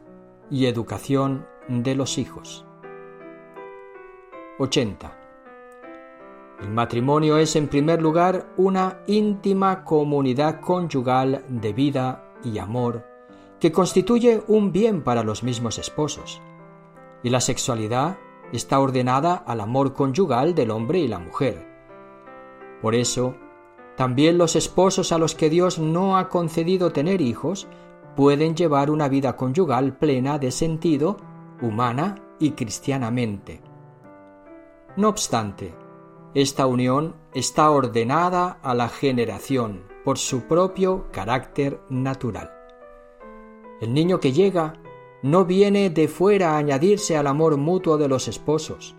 y 0.50 0.66
educación 0.66 1.46
de 1.68 1.94
los 1.94 2.18
hijos. 2.18 2.64
80. 4.58 5.18
El 6.62 6.70
matrimonio 6.70 7.36
es 7.36 7.56
en 7.56 7.68
primer 7.68 8.00
lugar 8.00 8.46
una 8.56 9.00
íntima 9.06 9.84
comunidad 9.84 10.60
conyugal 10.60 11.44
de 11.48 11.72
vida 11.72 12.32
y 12.42 12.58
amor 12.58 13.04
que 13.60 13.72
constituye 13.72 14.42
un 14.48 14.72
bien 14.72 15.02
para 15.02 15.22
los 15.22 15.42
mismos 15.42 15.78
esposos. 15.78 16.40
Y 17.22 17.30
la 17.30 17.40
sexualidad 17.40 18.18
está 18.52 18.78
ordenada 18.80 19.34
al 19.34 19.60
amor 19.60 19.92
conyugal 19.92 20.54
del 20.54 20.70
hombre 20.70 21.00
y 21.00 21.08
la 21.08 21.18
mujer. 21.18 21.66
Por 22.80 22.94
eso, 22.94 23.34
también 23.96 24.38
los 24.38 24.56
esposos 24.56 25.12
a 25.12 25.18
los 25.18 25.34
que 25.34 25.50
Dios 25.50 25.78
no 25.78 26.18
ha 26.18 26.28
concedido 26.28 26.92
tener 26.92 27.20
hijos 27.20 27.66
pueden 28.16 28.56
llevar 28.56 28.90
una 28.90 29.08
vida 29.08 29.36
conyugal 29.36 29.96
plena 29.96 30.38
de 30.38 30.50
sentido 30.50 31.18
humana 31.60 32.16
y 32.38 32.52
cristianamente. 32.52 33.60
No 34.96 35.08
obstante, 35.08 35.74
esta 36.34 36.66
unión 36.66 37.14
está 37.34 37.70
ordenada 37.70 38.58
a 38.62 38.74
la 38.74 38.88
generación 38.88 39.84
por 40.04 40.18
su 40.18 40.42
propio 40.42 41.06
carácter 41.12 41.80
natural. 41.88 42.50
El 43.80 43.92
niño 43.92 44.20
que 44.20 44.32
llega 44.32 44.74
no 45.22 45.44
viene 45.44 45.90
de 45.90 46.08
fuera 46.08 46.52
a 46.52 46.58
añadirse 46.58 47.16
al 47.16 47.26
amor 47.26 47.56
mutuo 47.56 47.98
de 47.98 48.08
los 48.08 48.28
esposos, 48.28 48.96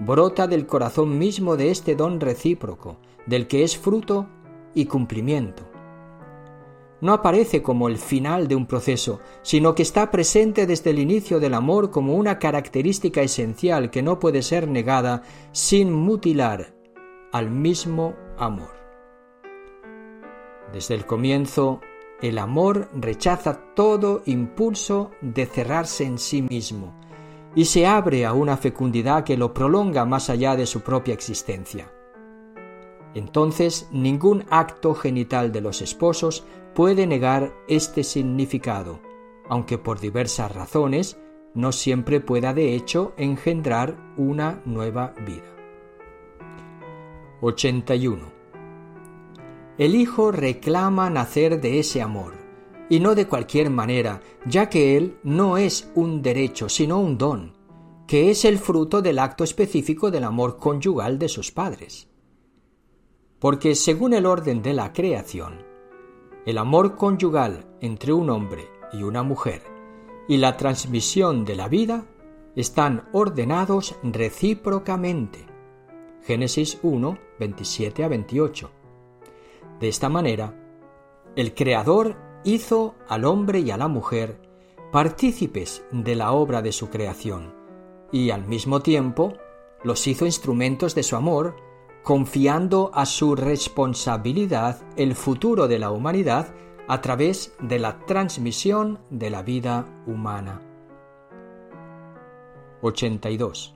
brota 0.00 0.46
del 0.46 0.66
corazón 0.66 1.18
mismo 1.18 1.56
de 1.56 1.70
este 1.70 1.94
don 1.94 2.20
recíproco, 2.20 2.98
del 3.26 3.46
que 3.46 3.62
es 3.62 3.76
fruto 3.76 4.26
y 4.74 4.86
cumplimiento. 4.86 5.64
No 7.00 7.12
aparece 7.12 7.62
como 7.62 7.88
el 7.88 7.98
final 7.98 8.48
de 8.48 8.56
un 8.56 8.66
proceso, 8.66 9.20
sino 9.42 9.74
que 9.74 9.82
está 9.82 10.10
presente 10.10 10.66
desde 10.66 10.90
el 10.90 10.98
inicio 10.98 11.40
del 11.40 11.54
amor 11.54 11.90
como 11.90 12.14
una 12.14 12.38
característica 12.38 13.20
esencial 13.20 13.90
que 13.90 14.02
no 14.02 14.18
puede 14.18 14.42
ser 14.42 14.66
negada 14.66 15.22
sin 15.52 15.92
mutilar 15.92 16.74
al 17.32 17.50
mismo 17.50 18.14
amor. 18.38 18.74
Desde 20.72 20.94
el 20.94 21.04
comienzo, 21.04 21.80
el 22.22 22.38
amor 22.38 22.88
rechaza 22.94 23.74
todo 23.74 24.22
impulso 24.24 25.10
de 25.20 25.44
cerrarse 25.44 26.04
en 26.04 26.18
sí 26.18 26.40
mismo 26.40 26.98
y 27.54 27.66
se 27.66 27.86
abre 27.86 28.24
a 28.24 28.32
una 28.32 28.56
fecundidad 28.56 29.24
que 29.24 29.36
lo 29.36 29.52
prolonga 29.52 30.04
más 30.06 30.30
allá 30.30 30.56
de 30.56 30.66
su 30.66 30.80
propia 30.80 31.14
existencia. 31.14 31.90
Entonces 33.14 33.88
ningún 33.92 34.44
acto 34.50 34.94
genital 34.94 35.52
de 35.52 35.62
los 35.62 35.80
esposos 35.82 36.44
puede 36.76 37.06
negar 37.06 37.54
este 37.68 38.04
significado, 38.04 39.00
aunque 39.48 39.78
por 39.78 39.98
diversas 39.98 40.54
razones 40.54 41.18
no 41.54 41.72
siempre 41.72 42.20
pueda 42.20 42.52
de 42.52 42.74
hecho 42.74 43.14
engendrar 43.16 43.96
una 44.18 44.60
nueva 44.66 45.14
vida. 45.26 45.56
81. 47.40 48.30
El 49.78 49.94
Hijo 49.94 50.30
reclama 50.30 51.08
nacer 51.08 51.62
de 51.62 51.78
ese 51.78 52.02
amor, 52.02 52.34
y 52.90 53.00
no 53.00 53.14
de 53.14 53.26
cualquier 53.26 53.70
manera, 53.70 54.20
ya 54.44 54.68
que 54.68 54.98
Él 54.98 55.16
no 55.22 55.56
es 55.56 55.90
un 55.94 56.20
derecho, 56.20 56.68
sino 56.68 57.00
un 57.00 57.16
don, 57.16 57.54
que 58.06 58.30
es 58.30 58.44
el 58.44 58.58
fruto 58.58 59.00
del 59.00 59.18
acto 59.18 59.44
específico 59.44 60.10
del 60.10 60.24
amor 60.24 60.58
conyugal 60.58 61.18
de 61.18 61.30
sus 61.30 61.50
padres. 61.50 62.10
Porque 63.38 63.74
según 63.74 64.12
el 64.12 64.26
orden 64.26 64.60
de 64.60 64.74
la 64.74 64.92
creación, 64.92 65.65
el 66.46 66.58
amor 66.58 66.96
conyugal 66.96 67.66
entre 67.80 68.12
un 68.12 68.30
hombre 68.30 68.68
y 68.92 69.02
una 69.02 69.22
mujer 69.22 69.62
y 70.28 70.38
la 70.38 70.56
transmisión 70.56 71.44
de 71.44 71.56
la 71.56 71.68
vida 71.68 72.06
están 72.54 73.08
ordenados 73.12 73.96
recíprocamente. 74.02 75.44
Génesis 76.22 76.78
1, 76.82 77.18
27 77.38 78.02
a 78.02 78.08
28 78.08 78.70
de 79.80 79.88
esta 79.88 80.08
manera, 80.08 80.54
el 81.36 81.54
Creador 81.54 82.16
hizo 82.44 82.94
al 83.08 83.24
hombre 83.26 83.60
y 83.60 83.70
a 83.70 83.76
la 83.76 83.88
mujer 83.88 84.40
partícipes 84.90 85.84
de 85.92 86.14
la 86.14 86.32
obra 86.32 86.62
de 86.62 86.72
su 86.72 86.88
creación 86.88 87.54
y 88.10 88.30
al 88.30 88.46
mismo 88.46 88.80
tiempo 88.80 89.34
los 89.84 90.06
hizo 90.06 90.24
instrumentos 90.24 90.94
de 90.94 91.02
su 91.02 91.16
amor, 91.16 91.56
confiando 92.06 92.92
a 92.94 93.04
su 93.04 93.34
responsabilidad 93.34 94.80
el 94.96 95.16
futuro 95.16 95.66
de 95.66 95.80
la 95.80 95.90
humanidad 95.90 96.54
a 96.86 97.00
través 97.00 97.52
de 97.60 97.80
la 97.80 97.98
transmisión 98.06 99.00
de 99.10 99.28
la 99.28 99.42
vida 99.42 99.86
humana. 100.06 100.62
82. 102.82 103.74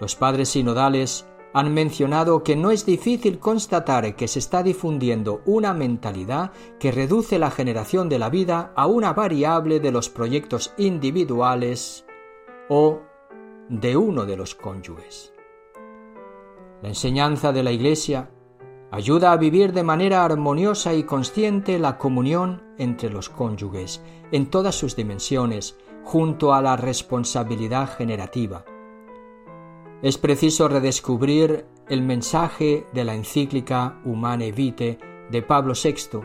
Los 0.00 0.16
padres 0.16 0.48
sinodales 0.48 1.26
han 1.52 1.74
mencionado 1.74 2.42
que 2.42 2.56
no 2.56 2.70
es 2.70 2.86
difícil 2.86 3.38
constatar 3.38 4.16
que 4.16 4.26
se 4.26 4.38
está 4.38 4.62
difundiendo 4.62 5.42
una 5.44 5.74
mentalidad 5.74 6.52
que 6.80 6.90
reduce 6.90 7.38
la 7.38 7.50
generación 7.50 8.08
de 8.08 8.18
la 8.18 8.30
vida 8.30 8.72
a 8.76 8.86
una 8.86 9.12
variable 9.12 9.78
de 9.78 9.92
los 9.92 10.08
proyectos 10.08 10.72
individuales 10.78 12.06
o 12.70 13.02
de 13.68 13.94
uno 13.94 14.24
de 14.24 14.38
los 14.38 14.54
cónyuges. 14.54 15.31
La 16.82 16.88
enseñanza 16.88 17.52
de 17.52 17.62
la 17.62 17.72
Iglesia 17.72 18.30
ayuda 18.90 19.32
a 19.32 19.36
vivir 19.36 19.72
de 19.72 19.82
manera 19.82 20.24
armoniosa 20.24 20.92
y 20.94 21.04
consciente 21.04 21.78
la 21.78 21.96
comunión 21.96 22.62
entre 22.76 23.08
los 23.08 23.30
cónyuges 23.30 24.02
en 24.32 24.50
todas 24.50 24.74
sus 24.74 24.96
dimensiones, 24.96 25.78
junto 26.04 26.52
a 26.52 26.60
la 26.60 26.76
responsabilidad 26.76 27.96
generativa, 27.96 28.64
es 30.02 30.18
preciso 30.18 30.66
redescubrir 30.66 31.64
el 31.88 32.02
mensaje 32.02 32.86
de 32.92 33.04
la 33.04 33.14
encíclica 33.14 34.00
Humane 34.04 34.50
Vitae 34.50 34.98
de 35.30 35.42
Pablo 35.42 35.74
VI, 35.80 36.18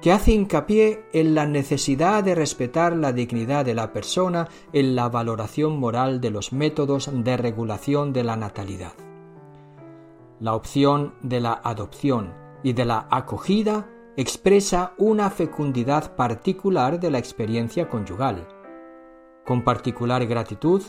que 0.00 0.12
hace 0.12 0.32
hincapié 0.32 1.04
en 1.12 1.34
la 1.34 1.44
necesidad 1.46 2.24
de 2.24 2.34
respetar 2.34 2.96
la 2.96 3.12
dignidad 3.12 3.66
de 3.66 3.74
la 3.74 3.92
persona 3.92 4.48
en 4.72 4.96
la 4.96 5.10
valoración 5.10 5.78
moral 5.78 6.22
de 6.22 6.30
los 6.30 6.54
métodos 6.54 7.10
de 7.12 7.36
regulación 7.36 8.14
de 8.14 8.24
la 8.24 8.36
natalidad. 8.36 8.94
La 10.42 10.56
opción 10.56 11.14
de 11.22 11.40
la 11.40 11.60
adopción 11.62 12.34
y 12.64 12.72
de 12.72 12.84
la 12.84 13.06
acogida 13.12 13.88
expresa 14.16 14.92
una 14.98 15.30
fecundidad 15.30 16.16
particular 16.16 16.98
de 16.98 17.12
la 17.12 17.18
experiencia 17.18 17.88
conyugal. 17.88 18.48
Con 19.46 19.62
particular 19.62 20.26
gratitud, 20.26 20.82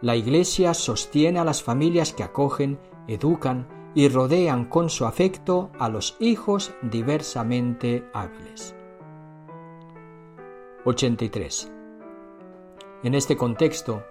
la 0.00 0.16
Iglesia 0.16 0.74
sostiene 0.74 1.38
a 1.38 1.44
las 1.44 1.62
familias 1.62 2.12
que 2.12 2.24
acogen, 2.24 2.80
educan 3.06 3.68
y 3.94 4.08
rodean 4.08 4.64
con 4.64 4.90
su 4.90 5.06
afecto 5.06 5.70
a 5.78 5.88
los 5.88 6.16
hijos 6.18 6.74
diversamente 6.82 8.10
hábiles. 8.12 8.74
83. 10.84 11.72
En 13.04 13.14
este 13.14 13.36
contexto, 13.36 14.02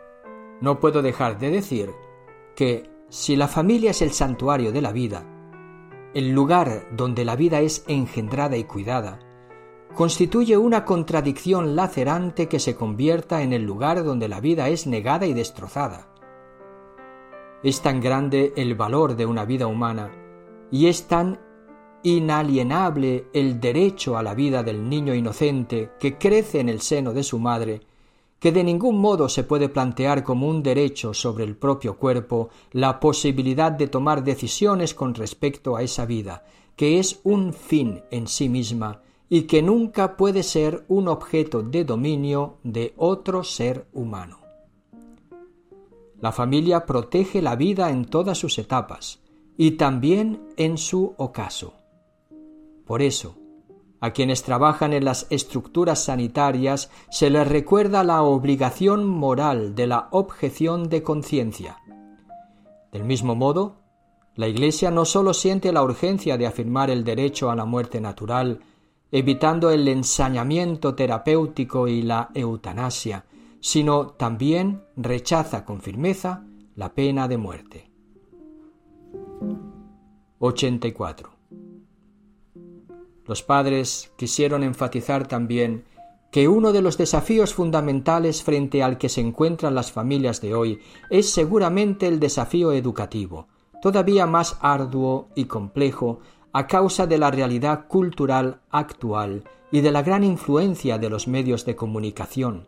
no 0.61 0.79
puedo 0.79 1.01
dejar 1.01 1.37
de 1.37 1.49
decir 1.49 1.91
que 2.55 2.94
si 3.15 3.37
la 3.37 3.47
familia 3.47 3.91
es 3.91 4.01
el 4.01 4.11
santuario 4.11 4.73
de 4.73 4.81
la 4.81 4.91
vida, 4.91 5.23
el 6.13 6.31
lugar 6.31 6.89
donde 6.91 7.23
la 7.23 7.37
vida 7.37 7.61
es 7.61 7.85
engendrada 7.87 8.57
y 8.57 8.65
cuidada, 8.65 9.19
constituye 9.95 10.57
una 10.57 10.83
contradicción 10.83 11.77
lacerante 11.77 12.49
que 12.49 12.59
se 12.59 12.75
convierta 12.75 13.41
en 13.41 13.53
el 13.53 13.63
lugar 13.63 14.03
donde 14.03 14.27
la 14.27 14.41
vida 14.41 14.67
es 14.67 14.85
negada 14.85 15.25
y 15.27 15.33
destrozada. 15.33 16.09
Es 17.63 17.81
tan 17.81 18.01
grande 18.01 18.51
el 18.57 18.75
valor 18.75 19.15
de 19.15 19.25
una 19.25 19.45
vida 19.45 19.67
humana 19.67 20.11
y 20.69 20.87
es 20.87 21.07
tan 21.07 21.39
inalienable 22.03 23.29
el 23.31 23.61
derecho 23.61 24.17
a 24.17 24.23
la 24.23 24.33
vida 24.33 24.61
del 24.61 24.89
niño 24.89 25.13
inocente 25.13 25.91
que 26.01 26.17
crece 26.17 26.59
en 26.59 26.67
el 26.67 26.81
seno 26.81 27.13
de 27.13 27.23
su 27.23 27.39
madre, 27.39 27.79
que 28.39 28.51
de 28.51 28.63
ningún 28.63 28.99
modo 28.99 29.29
se 29.29 29.43
puede 29.43 29.69
plantear 29.69 30.23
como 30.23 30.47
un 30.47 30.61
derecho 30.61 31.13
sobre 31.13 31.43
el 31.43 31.55
propio 31.55 31.97
cuerpo 31.97 32.49
la 32.71 32.99
posibilidad 32.99 33.71
de 33.71 33.87
tomar 33.87 34.23
decisiones 34.23 34.93
con 34.93 35.15
respecto 35.15 35.75
a 35.75 35.83
esa 35.83 36.05
vida, 36.05 36.45
que 36.75 36.99
es 36.99 37.19
un 37.23 37.53
fin 37.53 38.03
en 38.11 38.27
sí 38.27 38.49
misma 38.49 39.01
y 39.29 39.43
que 39.43 39.61
nunca 39.61 40.17
puede 40.17 40.43
ser 40.43 40.85
un 40.87 41.07
objeto 41.07 41.63
de 41.63 41.83
dominio 41.83 42.57
de 42.63 42.93
otro 42.97 43.43
ser 43.43 43.87
humano. 43.93 44.39
La 46.19 46.31
familia 46.31 46.85
protege 46.85 47.41
la 47.41 47.55
vida 47.55 47.89
en 47.89 48.05
todas 48.05 48.37
sus 48.37 48.57
etapas 48.57 49.19
y 49.57 49.71
también 49.71 50.47
en 50.57 50.77
su 50.77 51.13
ocaso. 51.17 51.73
Por 52.85 53.01
eso, 53.01 53.35
a 54.01 54.11
quienes 54.11 54.43
trabajan 54.43 54.93
en 54.93 55.05
las 55.05 55.27
estructuras 55.29 56.03
sanitarias 56.03 56.91
se 57.09 57.29
les 57.29 57.47
recuerda 57.47 58.03
la 58.03 58.21
obligación 58.23 59.05
moral 59.05 59.75
de 59.75 59.87
la 59.87 60.09
objeción 60.11 60.89
de 60.89 61.03
conciencia. 61.03 61.77
Del 62.91 63.03
mismo 63.03 63.35
modo, 63.35 63.77
la 64.35 64.47
Iglesia 64.47 64.91
no 64.91 65.05
sólo 65.05 65.33
siente 65.33 65.71
la 65.71 65.83
urgencia 65.83 66.37
de 66.37 66.45
afirmar 66.45 66.89
el 66.89 67.03
derecho 67.03 67.49
a 67.49 67.55
la 67.55 67.65
muerte 67.65 68.01
natural, 68.01 68.59
evitando 69.11 69.71
el 69.71 69.87
ensañamiento 69.87 70.93
terapéutico 70.93 71.87
y 71.87 72.01
la 72.01 72.29
eutanasia, 72.33 73.25
sino 73.61 74.07
también 74.07 74.83
rechaza 74.97 75.63
con 75.63 75.81
firmeza 75.81 76.43
la 76.75 76.93
pena 76.93 77.27
de 77.27 77.37
muerte. 77.37 77.91
84. 80.39 81.34
Los 83.27 83.41
padres 83.41 84.11
quisieron 84.17 84.63
enfatizar 84.63 85.27
también 85.27 85.85
que 86.31 86.47
uno 86.47 86.73
de 86.73 86.81
los 86.81 86.97
desafíos 86.97 87.53
fundamentales 87.53 88.43
frente 88.43 88.83
al 88.83 88.97
que 88.97 89.09
se 89.09 89.21
encuentran 89.21 89.73
las 89.73 89.91
familias 89.91 90.41
de 90.41 90.53
hoy 90.53 90.79
es 91.09 91.29
seguramente 91.29 92.07
el 92.07 92.19
desafío 92.19 92.71
educativo, 92.73 93.47
todavía 93.81 94.25
más 94.25 94.57
arduo 94.61 95.29
y 95.35 95.45
complejo 95.45 96.19
a 96.51 96.67
causa 96.67 97.07
de 97.07 97.17
la 97.17 97.31
realidad 97.31 97.87
cultural 97.87 98.61
actual 98.69 99.43
y 99.71 99.81
de 99.81 99.91
la 99.91 100.03
gran 100.03 100.23
influencia 100.23 100.97
de 100.97 101.09
los 101.09 101.27
medios 101.27 101.65
de 101.65 101.75
comunicación. 101.75 102.67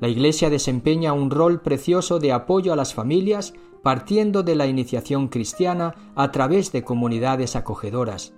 La 0.00 0.08
Iglesia 0.08 0.48
desempeña 0.50 1.12
un 1.12 1.30
rol 1.30 1.60
precioso 1.60 2.18
de 2.18 2.32
apoyo 2.32 2.72
a 2.72 2.76
las 2.76 2.94
familias 2.94 3.54
partiendo 3.82 4.42
de 4.42 4.54
la 4.54 4.66
iniciación 4.66 5.28
cristiana 5.28 5.94
a 6.14 6.30
través 6.32 6.72
de 6.72 6.84
comunidades 6.84 7.56
acogedoras. 7.56 8.32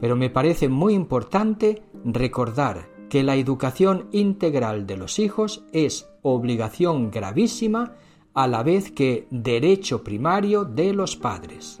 Pero 0.00 0.16
me 0.16 0.30
parece 0.30 0.68
muy 0.68 0.94
importante 0.94 1.82
recordar 2.04 2.88
que 3.08 3.22
la 3.22 3.36
educación 3.36 4.08
integral 4.12 4.86
de 4.86 4.96
los 4.96 5.18
hijos 5.18 5.64
es 5.72 6.08
obligación 6.22 7.10
gravísima 7.10 7.94
a 8.34 8.46
la 8.46 8.62
vez 8.62 8.92
que 8.92 9.26
derecho 9.30 10.04
primario 10.04 10.64
de 10.64 10.92
los 10.92 11.16
padres. 11.16 11.80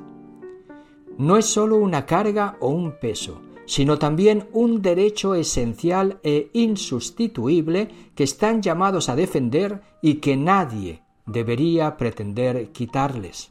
No 1.18 1.36
es 1.36 1.46
sólo 1.46 1.76
una 1.76 2.06
carga 2.06 2.56
o 2.60 2.68
un 2.68 2.92
peso, 2.98 3.40
sino 3.66 3.98
también 3.98 4.48
un 4.52 4.80
derecho 4.80 5.34
esencial 5.34 6.20
e 6.22 6.50
insustituible 6.54 7.88
que 8.14 8.24
están 8.24 8.62
llamados 8.62 9.08
a 9.08 9.16
defender 9.16 9.82
y 10.00 10.14
que 10.14 10.36
nadie 10.36 11.02
debería 11.26 11.96
pretender 11.96 12.70
quitarles. 12.72 13.50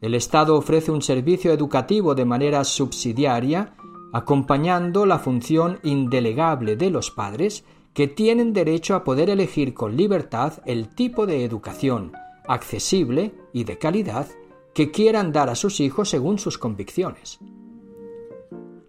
El 0.00 0.14
Estado 0.14 0.56
ofrece 0.56 0.90
un 0.90 1.02
servicio 1.02 1.52
educativo 1.52 2.14
de 2.14 2.24
manera 2.24 2.64
subsidiaria, 2.64 3.74
acompañando 4.12 5.06
la 5.06 5.18
función 5.18 5.78
indelegable 5.82 6.76
de 6.76 6.90
los 6.90 7.10
padres 7.10 7.64
que 7.94 8.06
tienen 8.06 8.52
derecho 8.52 8.94
a 8.94 9.04
poder 9.04 9.30
elegir 9.30 9.72
con 9.72 9.96
libertad 9.96 10.62
el 10.66 10.94
tipo 10.94 11.26
de 11.26 11.44
educación 11.44 12.12
accesible 12.46 13.34
y 13.52 13.64
de 13.64 13.78
calidad 13.78 14.28
que 14.74 14.90
quieran 14.90 15.32
dar 15.32 15.48
a 15.48 15.54
sus 15.54 15.80
hijos 15.80 16.10
según 16.10 16.38
sus 16.38 16.58
convicciones. 16.58 17.38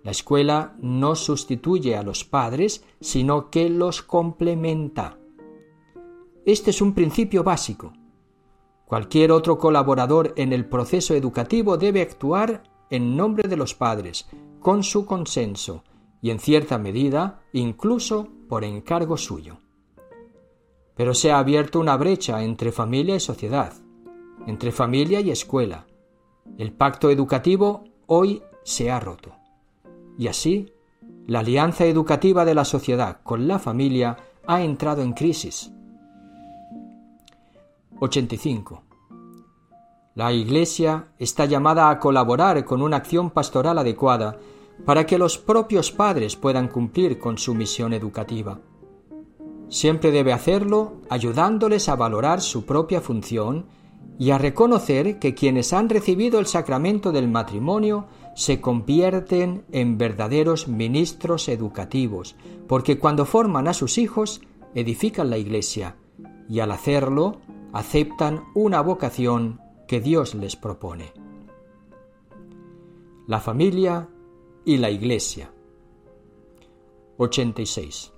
La 0.04 0.12
escuela 0.12 0.76
no 0.82 1.16
sustituye 1.16 1.96
a 1.96 2.04
los 2.04 2.24
padres, 2.24 2.84
sino 3.00 3.50
que 3.50 3.70
los 3.70 4.02
complementa. 4.02 5.18
Este 6.46 6.72
es 6.72 6.82
un 6.82 6.94
principio 6.94 7.44
básico. 7.44 7.94
Cualquier 8.88 9.34
otro 9.34 9.58
colaborador 9.58 10.32
en 10.38 10.54
el 10.54 10.66
proceso 10.66 11.14
educativo 11.14 11.76
debe 11.76 12.02
actuar 12.02 12.64
en 12.90 13.18
nombre 13.18 13.50
de 13.50 13.58
los 13.58 13.74
padres, 13.74 14.30
con 14.62 14.82
su 14.82 15.06
consenso 15.06 15.84
y 16.22 16.30
en 16.30 16.40
cierta 16.40 16.78
medida 16.78 17.42
incluso 17.52 18.30
por 18.48 18.64
encargo 18.64 19.18
suyo. 19.18 19.58
Pero 20.96 21.14
se 21.14 21.32
ha 21.32 21.40
abierto 21.40 21.82
una 21.82 21.98
brecha 21.98 22.42
entre 22.44 22.72
familia 22.72 23.18
y 23.18 23.20
sociedad, 23.20 23.74
entre 24.48 24.72
familia 24.72 25.20
y 25.20 25.32
escuela. 25.32 25.86
El 26.58 26.72
pacto 26.72 27.10
educativo 27.10 27.84
hoy 28.06 28.42
se 28.64 28.90
ha 28.90 29.02
roto. 29.02 29.36
Y 30.18 30.28
así, 30.28 30.72
la 31.26 31.40
alianza 31.40 31.86
educativa 31.86 32.46
de 32.46 32.56
la 32.56 32.64
sociedad 32.64 33.20
con 33.24 33.50
la 33.50 33.60
familia 33.60 34.16
ha 34.48 34.62
entrado 34.62 35.02
en 35.02 35.12
crisis. 35.12 35.74
85. 38.00 38.84
La 40.16 40.32
Iglesia 40.32 41.14
está 41.20 41.46
llamada 41.46 41.90
a 41.90 42.00
colaborar 42.00 42.64
con 42.66 42.82
una 42.82 42.98
acción 42.98 43.30
pastoral 43.32 43.78
adecuada 43.78 44.40
para 44.86 45.06
que 45.06 45.18
los 45.18 45.38
propios 45.38 45.92
padres 45.92 46.36
puedan 46.36 46.68
cumplir 46.68 47.20
con 47.20 47.38
su 47.38 47.56
misión 47.56 47.94
educativa. 47.94 48.60
Siempre 49.70 50.12
debe 50.12 50.34
hacerlo 50.34 51.02
ayudándoles 51.10 51.90
a 51.90 51.96
valorar 51.96 52.42
su 52.42 52.66
propia 52.66 53.02
función 53.02 53.66
y 54.20 54.32
a 54.32 54.38
reconocer 54.38 55.20
que 55.20 55.36
quienes 55.36 55.74
han 55.74 55.90
recibido 55.90 56.40
el 56.40 56.46
sacramento 56.46 57.12
del 57.12 57.28
matrimonio 57.28 58.08
se 58.36 58.62
convierten 58.62 59.66
en 59.72 59.98
verdaderos 59.98 60.68
ministros 60.68 61.50
educativos, 61.50 62.36
porque 62.68 62.98
cuando 63.00 63.26
forman 63.26 63.68
a 63.68 63.74
sus 63.74 63.98
hijos, 63.98 64.42
edifican 64.74 65.30
la 65.30 65.38
Iglesia, 65.38 65.96
y 66.50 66.60
al 66.60 66.72
hacerlo, 66.72 67.40
aceptan 67.78 68.46
una 68.56 68.82
vocación 68.82 69.62
que 69.88 70.02
Dios 70.02 70.34
les 70.34 70.56
propone. 70.56 71.14
La 73.28 73.40
familia 73.40 74.10
y 74.66 74.78
la 74.78 74.90
Iglesia. 74.90 75.52
86. 77.18 78.14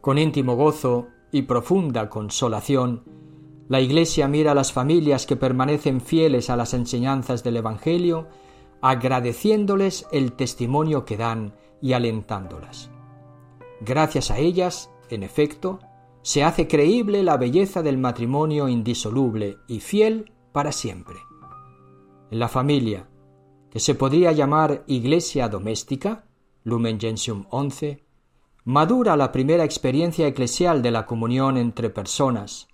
Con 0.00 0.18
íntimo 0.18 0.54
gozo 0.54 1.08
y 1.32 1.42
profunda 1.42 2.08
consolación, 2.08 3.02
la 3.66 3.80
Iglesia 3.80 4.28
mira 4.28 4.52
a 4.52 4.54
las 4.54 4.72
familias 4.72 5.26
que 5.26 5.34
permanecen 5.34 6.00
fieles 6.00 6.48
a 6.48 6.54
las 6.56 6.72
enseñanzas 6.72 7.42
del 7.42 7.56
Evangelio 7.56 8.28
agradeciéndoles 8.80 10.06
el 10.12 10.34
testimonio 10.34 11.04
que 11.04 11.16
dan 11.16 11.56
y 11.82 11.94
alentándolas. 11.94 12.90
Gracias 13.80 14.30
a 14.30 14.38
ellas, 14.38 14.88
en 15.10 15.24
efecto, 15.24 15.80
se 16.26 16.42
hace 16.42 16.66
creíble 16.66 17.22
la 17.22 17.36
belleza 17.36 17.84
del 17.84 17.98
matrimonio 17.98 18.68
indisoluble 18.68 19.58
y 19.68 19.78
fiel 19.78 20.32
para 20.50 20.72
siempre. 20.72 21.14
En 22.32 22.40
la 22.40 22.48
familia, 22.48 23.08
que 23.70 23.78
se 23.78 23.94
podría 23.94 24.32
llamar 24.32 24.82
iglesia 24.88 25.48
doméstica, 25.48 26.24
Lumen 26.64 26.98
Gentium 26.98 27.44
11, 27.50 28.04
madura 28.64 29.16
la 29.16 29.30
primera 29.30 29.62
experiencia 29.62 30.26
eclesial 30.26 30.82
de 30.82 30.90
la 30.90 31.06
comunión 31.06 31.56
entre 31.56 31.90
personas, 31.90 32.66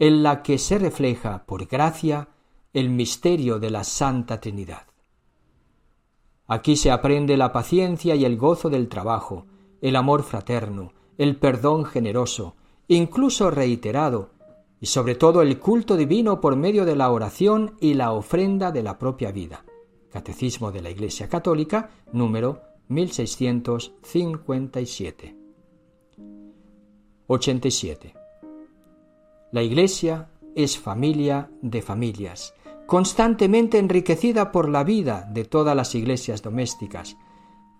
en 0.00 0.24
la 0.24 0.42
que 0.42 0.58
se 0.58 0.76
refleja, 0.76 1.46
por 1.46 1.68
gracia, 1.68 2.30
el 2.72 2.90
misterio 2.90 3.60
de 3.60 3.70
la 3.70 3.84
Santa 3.84 4.40
Trinidad. 4.40 4.82
Aquí 6.48 6.74
se 6.74 6.90
aprende 6.90 7.36
la 7.36 7.52
paciencia 7.52 8.16
y 8.16 8.24
el 8.24 8.36
gozo 8.36 8.68
del 8.68 8.88
trabajo, 8.88 9.46
el 9.80 9.94
amor 9.94 10.24
fraterno, 10.24 10.92
el 11.18 11.36
perdón 11.36 11.84
generoso, 11.84 12.56
incluso 12.88 13.50
reiterado, 13.50 14.30
y 14.80 14.86
sobre 14.86 15.14
todo 15.14 15.42
el 15.42 15.58
culto 15.58 15.96
divino 15.96 16.40
por 16.40 16.56
medio 16.56 16.84
de 16.84 16.96
la 16.96 17.10
oración 17.10 17.76
y 17.80 17.94
la 17.94 18.12
ofrenda 18.12 18.72
de 18.72 18.82
la 18.82 18.98
propia 18.98 19.32
vida. 19.32 19.64
Catecismo 20.10 20.70
de 20.70 20.82
la 20.82 20.90
Iglesia 20.90 21.28
Católica, 21.28 21.90
número 22.12 22.60
1657. 22.88 25.36
87. 27.26 28.14
La 29.52 29.62
Iglesia 29.62 30.28
es 30.54 30.78
familia 30.78 31.50
de 31.62 31.80
familias, 31.82 32.54
constantemente 32.86 33.78
enriquecida 33.78 34.52
por 34.52 34.68
la 34.68 34.84
vida 34.84 35.26
de 35.30 35.44
todas 35.44 35.74
las 35.74 35.94
iglesias 35.94 36.42
domésticas. 36.42 37.16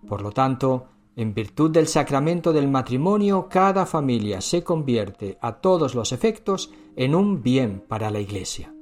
Por 0.09 0.23
lo 0.23 0.33
tanto, 0.33 0.87
en 1.17 1.33
virtud 1.33 1.71
del 1.71 1.89
sacramento 1.89 2.53
del 2.53 2.69
matrimonio, 2.69 3.49
cada 3.49 3.87
familia 3.87 4.43
se 4.43 4.62
convierte 4.62 5.39
a 5.41 5.61
todos 5.61 5.95
los 5.95 6.12
efectos 6.12 6.71
en 6.95 7.14
un 7.14 7.43
bien 7.43 7.83
para 7.89 8.11
la 8.11 8.21
Iglesia. 8.21 8.75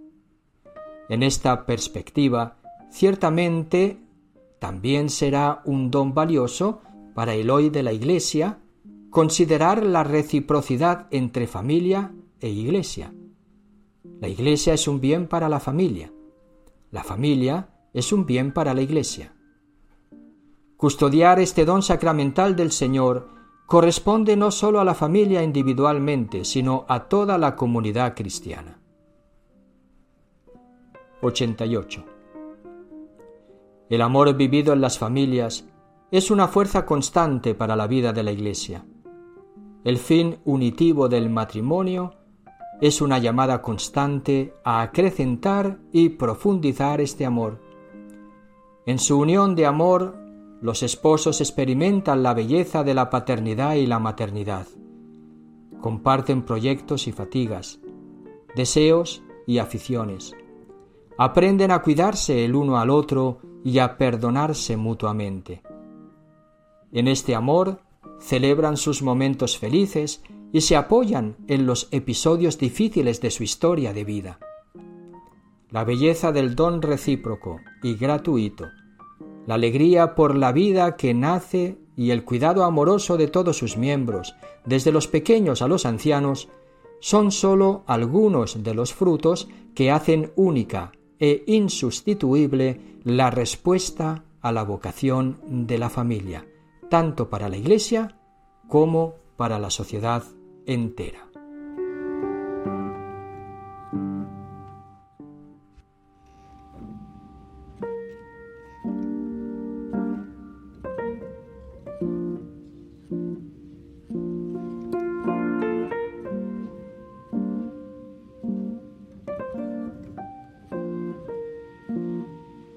En 1.08 1.22
esta 1.22 1.64
perspectiva, 1.64 2.56
ciertamente 2.90 4.00
también 4.58 5.10
será 5.10 5.62
un 5.64 5.92
don 5.92 6.12
valioso 6.12 6.80
para 7.14 7.34
el 7.34 7.50
hoy 7.50 7.70
de 7.70 7.84
la 7.84 7.92
Iglesia 7.92 8.58
considerar 9.10 9.86
la 9.86 10.02
reciprocidad 10.02 11.06
entre 11.12 11.46
familia 11.46 12.12
e 12.40 12.48
Iglesia. 12.48 13.14
La 14.20 14.26
Iglesia 14.26 14.74
es 14.74 14.88
un 14.88 15.00
bien 15.00 15.28
para 15.28 15.48
la 15.48 15.60
familia. 15.60 16.12
La 16.90 17.04
familia 17.04 17.68
es 17.92 18.12
un 18.12 18.26
bien 18.26 18.52
para 18.52 18.74
la 18.74 18.82
Iglesia. 18.82 19.33
Custodiar 20.76 21.38
este 21.38 21.64
don 21.64 21.82
sacramental 21.82 22.56
del 22.56 22.72
Señor 22.72 23.28
corresponde 23.66 24.36
no 24.36 24.50
sólo 24.50 24.80
a 24.80 24.84
la 24.84 24.94
familia 24.94 25.42
individualmente, 25.42 26.44
sino 26.44 26.84
a 26.88 27.08
toda 27.08 27.38
la 27.38 27.56
comunidad 27.56 28.14
cristiana. 28.14 28.80
88. 31.22 32.04
El 33.88 34.02
amor 34.02 34.34
vivido 34.34 34.72
en 34.72 34.80
las 34.80 34.98
familias 34.98 35.64
es 36.10 36.30
una 36.30 36.48
fuerza 36.48 36.84
constante 36.84 37.54
para 37.54 37.76
la 37.76 37.86
vida 37.86 38.12
de 38.12 38.22
la 38.22 38.32
Iglesia. 38.32 38.84
El 39.84 39.98
fin 39.98 40.38
unitivo 40.44 41.08
del 41.08 41.30
matrimonio 41.30 42.14
es 42.80 43.00
una 43.00 43.18
llamada 43.18 43.62
constante 43.62 44.54
a 44.64 44.82
acrecentar 44.82 45.78
y 45.92 46.10
profundizar 46.10 47.00
este 47.00 47.24
amor. 47.24 47.60
En 48.86 48.98
su 48.98 49.18
unión 49.18 49.54
de 49.54 49.66
amor, 49.66 50.23
los 50.64 50.82
esposos 50.82 51.42
experimentan 51.42 52.22
la 52.22 52.32
belleza 52.32 52.84
de 52.84 52.94
la 52.94 53.10
paternidad 53.10 53.74
y 53.74 53.86
la 53.86 53.98
maternidad. 53.98 54.66
Comparten 55.78 56.40
proyectos 56.40 57.06
y 57.06 57.12
fatigas, 57.12 57.80
deseos 58.56 59.22
y 59.46 59.58
aficiones. 59.58 60.34
Aprenden 61.18 61.70
a 61.70 61.82
cuidarse 61.82 62.46
el 62.46 62.54
uno 62.54 62.78
al 62.78 62.88
otro 62.88 63.40
y 63.62 63.78
a 63.78 63.98
perdonarse 63.98 64.78
mutuamente. 64.78 65.60
En 66.92 67.08
este 67.08 67.34
amor 67.34 67.82
celebran 68.18 68.78
sus 68.78 69.02
momentos 69.02 69.58
felices 69.58 70.22
y 70.50 70.62
se 70.62 70.76
apoyan 70.76 71.36
en 71.46 71.66
los 71.66 71.88
episodios 71.90 72.56
difíciles 72.56 73.20
de 73.20 73.30
su 73.30 73.42
historia 73.42 73.92
de 73.92 74.04
vida. 74.04 74.38
La 75.68 75.84
belleza 75.84 76.32
del 76.32 76.54
don 76.54 76.80
recíproco 76.80 77.60
y 77.82 77.96
gratuito, 77.96 78.70
la 79.46 79.54
alegría 79.54 80.14
por 80.14 80.34
la 80.34 80.52
vida 80.52 80.96
que 80.96 81.14
nace 81.14 81.78
y 81.96 82.10
el 82.10 82.24
cuidado 82.24 82.64
amoroso 82.64 83.16
de 83.16 83.28
todos 83.28 83.56
sus 83.56 83.76
miembros, 83.76 84.34
desde 84.64 84.92
los 84.92 85.06
pequeños 85.06 85.62
a 85.62 85.68
los 85.68 85.86
ancianos, 85.86 86.48
son 87.00 87.30
sólo 87.30 87.84
algunos 87.86 88.62
de 88.62 88.74
los 88.74 88.94
frutos 88.94 89.48
que 89.74 89.90
hacen 89.90 90.32
única 90.36 90.92
e 91.18 91.44
insustituible 91.46 92.80
la 93.04 93.30
respuesta 93.30 94.24
a 94.40 94.52
la 94.52 94.62
vocación 94.62 95.38
de 95.46 95.78
la 95.78 95.90
familia, 95.90 96.46
tanto 96.88 97.28
para 97.28 97.48
la 97.48 97.56
Iglesia 97.56 98.18
como 98.68 99.14
para 99.36 99.58
la 99.58 99.70
sociedad 99.70 100.22
entera. 100.66 101.33